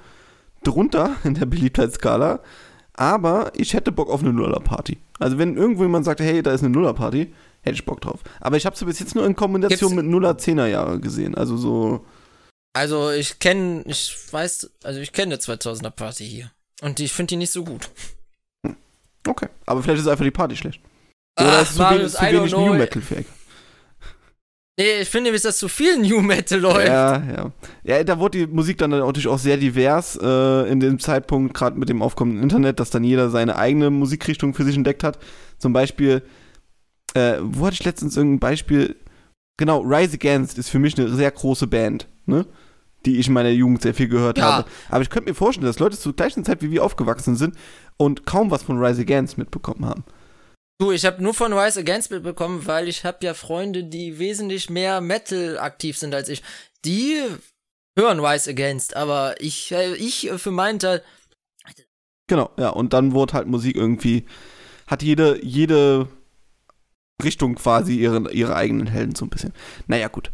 drunter 0.66 1.16
in 1.24 1.34
der 1.34 1.46
Beliebtheitsskala, 1.46 2.40
aber 2.94 3.52
ich 3.54 3.74
hätte 3.74 3.92
Bock 3.92 4.08
auf 4.10 4.20
eine 4.22 4.32
Nullerparty. 4.32 4.98
Also 5.18 5.38
wenn 5.38 5.56
irgendwo 5.56 5.82
jemand 5.82 6.04
sagt, 6.04 6.20
hey, 6.20 6.42
da 6.42 6.52
ist 6.52 6.62
eine 6.62 6.70
Nullerparty, 6.70 7.32
hätte 7.62 7.74
ich 7.74 7.84
Bock 7.84 8.00
drauf. 8.00 8.20
Aber 8.40 8.56
ich 8.56 8.66
habe 8.66 8.76
sie 8.76 8.84
bis 8.84 8.98
jetzt 8.98 9.14
nur 9.14 9.26
in 9.26 9.36
Kombination 9.36 9.90
Gibt's- 9.90 9.94
mit 10.02 10.06
Nuller 10.06 10.38
Zehner 10.38 10.66
Jahre 10.66 11.00
gesehen. 11.00 11.34
Also 11.34 11.56
so, 11.56 12.04
Also 12.74 13.10
ich 13.10 13.38
kenne, 13.38 13.82
ich 13.86 14.14
weiß, 14.30 14.70
also 14.84 15.00
ich 15.00 15.12
kenne 15.12 15.34
eine 15.34 15.40
2000er 15.42 15.90
Party 15.90 16.26
hier. 16.26 16.50
Und 16.82 17.00
ich 17.00 17.12
finde 17.12 17.30
die 17.30 17.36
nicht 17.36 17.50
so 17.52 17.64
gut. 17.64 17.88
okay. 19.26 19.48
Aber 19.66 19.82
vielleicht 19.82 20.00
ist 20.02 20.08
einfach 20.08 20.24
die 20.24 20.30
Party 20.30 20.56
schlecht. 20.56 20.80
Oder 21.40 21.58
Ach, 21.58 21.62
ist 21.62 21.72
zu 21.74 21.78
Marius, 21.82 22.20
wenig, 22.20 22.50
zu 22.50 22.56
wenig. 22.56 22.68
New 22.70 22.74
Metal 22.74 23.02
fähig. 23.02 23.26
Nee, 24.78 25.00
ich 25.00 25.08
finde 25.08 25.24
nämlich, 25.28 25.42
dass 25.42 25.56
zu 25.58 25.68
viel 25.68 25.96
New 25.98 26.20
Metal 26.20 26.60
läuft. 26.60 26.86
Ja, 26.88 27.22
ja. 27.22 27.52
Ja, 27.82 28.04
da 28.04 28.18
wurde 28.18 28.38
die 28.40 28.46
Musik 28.46 28.76
dann 28.76 28.90
natürlich 28.90 29.26
auch 29.28 29.38
sehr 29.38 29.56
divers 29.56 30.18
äh, 30.20 30.70
in 30.70 30.80
dem 30.80 30.98
Zeitpunkt, 30.98 31.54
gerade 31.54 31.78
mit 31.78 31.88
dem 31.88 32.02
aufkommenden 32.02 32.42
Internet, 32.42 32.78
dass 32.78 32.90
dann 32.90 33.02
jeder 33.02 33.30
seine 33.30 33.56
eigene 33.56 33.88
Musikrichtung 33.88 34.52
für 34.52 34.64
sich 34.64 34.76
entdeckt 34.76 35.02
hat. 35.02 35.18
Zum 35.56 35.72
Beispiel, 35.72 36.22
äh, 37.14 37.36
wo 37.40 37.64
hatte 37.66 37.74
ich 37.74 37.84
letztens 37.84 38.18
irgendein 38.18 38.40
Beispiel? 38.40 38.96
Genau, 39.56 39.80
Rise 39.80 40.14
Against 40.16 40.58
ist 40.58 40.68
für 40.68 40.78
mich 40.78 40.98
eine 40.98 41.08
sehr 41.08 41.30
große 41.30 41.66
Band, 41.66 42.06
ne? 42.26 42.44
Die 43.06 43.18
ich 43.18 43.28
in 43.28 43.32
meiner 43.32 43.48
Jugend 43.50 43.80
sehr 43.80 43.94
viel 43.94 44.08
gehört 44.08 44.36
Ja. 44.36 44.44
habe. 44.56 44.68
Aber 44.90 45.00
ich 45.00 45.08
könnte 45.08 45.30
mir 45.30 45.34
vorstellen, 45.34 45.66
dass 45.66 45.78
Leute 45.78 45.96
zur 45.96 46.14
gleichen 46.14 46.44
Zeit 46.44 46.60
wie 46.60 46.70
wir 46.70 46.84
aufgewachsen 46.84 47.36
sind 47.36 47.54
und 47.96 48.26
kaum 48.26 48.50
was 48.50 48.64
von 48.64 48.78
Rise 48.84 49.00
Against 49.02 49.38
mitbekommen 49.38 49.86
haben. 49.86 50.04
Du, 50.78 50.92
ich 50.92 51.06
habe 51.06 51.22
nur 51.22 51.32
von 51.32 51.52
Rise 51.54 51.80
Against 51.80 52.10
mitbekommen, 52.10 52.66
weil 52.66 52.88
ich 52.88 53.04
habe 53.04 53.24
ja 53.24 53.32
Freunde, 53.32 53.84
die 53.84 54.18
wesentlich 54.18 54.68
mehr 54.68 55.00
Metal 55.00 55.58
aktiv 55.58 55.96
sind 55.96 56.14
als 56.14 56.28
ich. 56.28 56.42
Die 56.84 57.22
hören 57.98 58.20
Rise 58.20 58.50
Against, 58.50 58.94
aber 58.94 59.40
ich, 59.40 59.72
äh, 59.72 59.94
ich 59.94 60.30
für 60.36 60.50
meinen 60.50 60.78
Teil, 60.78 61.02
Genau, 62.28 62.50
ja, 62.58 62.70
und 62.70 62.92
dann 62.92 63.12
wurde 63.12 63.34
halt 63.34 63.46
Musik 63.46 63.76
irgendwie, 63.76 64.26
hat 64.86 65.02
jede, 65.02 65.44
jede 65.44 66.08
Richtung 67.22 67.54
quasi 67.54 67.96
ihre, 67.96 68.32
ihre 68.32 68.56
eigenen 68.56 68.88
Helden 68.88 69.14
so 69.14 69.24
ein 69.24 69.30
bisschen. 69.30 69.52
Naja, 69.86 70.08
gut. 70.08 70.32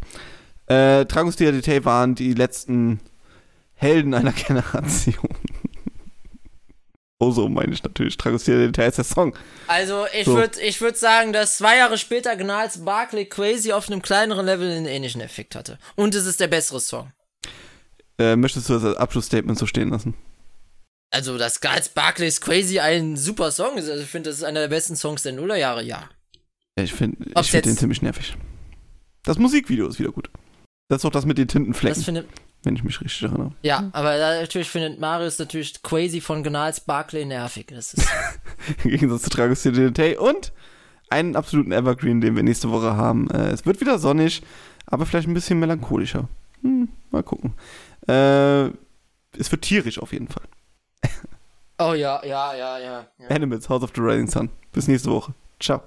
Äh, 0.66 1.04
Dragostea 1.04 1.52
Detail 1.52 1.84
waren 1.84 2.14
die 2.14 2.32
letzten 2.32 3.00
Helden 3.74 4.14
einer 4.14 4.32
Generation. 4.46 5.28
Oh, 7.22 7.30
so 7.30 7.48
meine 7.48 7.72
ich 7.72 7.82
natürlich. 7.82 8.16
Dragostea 8.16 8.56
Detail 8.56 8.88
ist 8.88 8.98
der 8.98 9.04
Song. 9.04 9.34
also 9.68 10.06
ich 10.12 10.24
So. 10.24 10.34
würd, 10.34 10.56
ich 10.58 10.80
würd 10.80 10.96
sagen, 10.96 11.32
dass 11.32 11.58
zwei 11.58 11.76
Jahre 11.78 11.98
später 11.98 12.36
Gnals 12.36 12.84
Barclay 12.84 13.24
Crazy 13.24 13.72
auf 13.72 13.88
einem 13.88 14.02
kleineren 14.02 14.46
Level 14.46 14.70
einen 14.70 14.86
ähnlichen 14.86 15.20
Effekt 15.20 15.54
hatte. 15.54 15.78
Und 15.94 16.14
es 16.14 16.26
ist 16.26 16.40
der 16.40 16.48
bessere 16.48 16.80
Song. 16.80 17.12
Äh, 18.18 18.36
möchtest 18.36 18.68
du 18.68 18.74
das 18.74 18.84
als 18.84 18.96
Abschlussstatement 18.96 19.58
so 19.58 19.66
stehen 19.66 19.90
lassen? 19.90 20.14
Also, 21.10 21.36
dass 21.38 21.60
Gnals 21.60 21.90
Barclays 21.90 22.40
Crazy 22.40 22.78
ein 22.80 23.16
super 23.16 23.50
Song 23.50 23.76
ist, 23.76 23.88
also 23.88 24.02
ich 24.02 24.08
finde, 24.08 24.30
das 24.30 24.38
ist 24.38 24.44
einer 24.44 24.60
der 24.60 24.68
besten 24.68 24.96
Songs 24.96 25.22
der 25.22 25.32
Nullerjahre, 25.32 25.82
ja. 25.82 26.08
Ja, 26.76 26.84
ich 26.84 26.92
finde 26.94 27.18
ich 27.38 27.50
find 27.50 27.66
den 27.66 27.76
ziemlich 27.76 28.00
nervig. 28.00 28.34
Das 29.24 29.38
Musikvideo 29.38 29.86
ist 29.88 29.98
wieder 29.98 30.10
gut. 30.10 30.30
Das 30.88 30.98
ist 30.98 31.04
doch 31.04 31.10
das 31.10 31.26
mit 31.26 31.36
den 31.38 31.46
Das 31.46 31.52
Tintenflecken, 31.52 32.02
findet, 32.02 32.26
wenn 32.62 32.76
ich 32.76 32.84
mich 32.84 33.00
richtig 33.00 33.22
erinnere. 33.22 33.52
ja, 33.62 33.88
aber 33.92 34.16
da 34.18 34.40
natürlich 34.40 34.70
findet 34.70 35.00
Marius 35.00 35.38
natürlich 35.38 35.82
Crazy 35.82 36.20
von 36.20 36.42
Gnals 36.42 36.80
Barclay 36.80 37.24
nervig. 37.24 37.66
Das 37.68 37.94
ist, 37.94 38.08
Im 38.84 38.90
Gegensatz 38.90 39.22
zu 39.22 39.30
Dragostea 39.30 39.72
Detail 39.72 40.18
und 40.18 40.52
einen 41.10 41.36
absoluten 41.36 41.72
Evergreen, 41.72 42.20
den 42.20 42.36
wir 42.36 42.42
nächste 42.42 42.70
Woche 42.70 42.96
haben. 42.96 43.30
Äh, 43.30 43.50
es 43.50 43.66
wird 43.66 43.80
wieder 43.80 43.98
sonnig, 43.98 44.42
aber 44.86 45.06
vielleicht 45.06 45.28
ein 45.28 45.34
bisschen 45.34 45.58
melancholischer. 45.58 46.28
Hm, 46.62 46.88
mal 47.10 47.22
gucken. 47.22 47.54
Äh, 48.08 48.66
es 49.38 49.50
wird 49.50 49.62
tierisch 49.62 49.98
auf 49.98 50.12
jeden 50.12 50.28
Fall. 50.28 50.44
oh 51.78 51.94
ja, 51.94 52.24
ja, 52.24 52.54
ja, 52.54 52.78
ja. 52.78 53.06
ja. 53.18 53.28
Animals, 53.28 53.68
House 53.68 53.82
of 53.82 53.90
the 53.94 54.00
Rising 54.00 54.28
Sun. 54.28 54.50
Bis 54.72 54.88
nächste 54.88 55.10
Woche. 55.10 55.34
Ciao. 55.60 55.82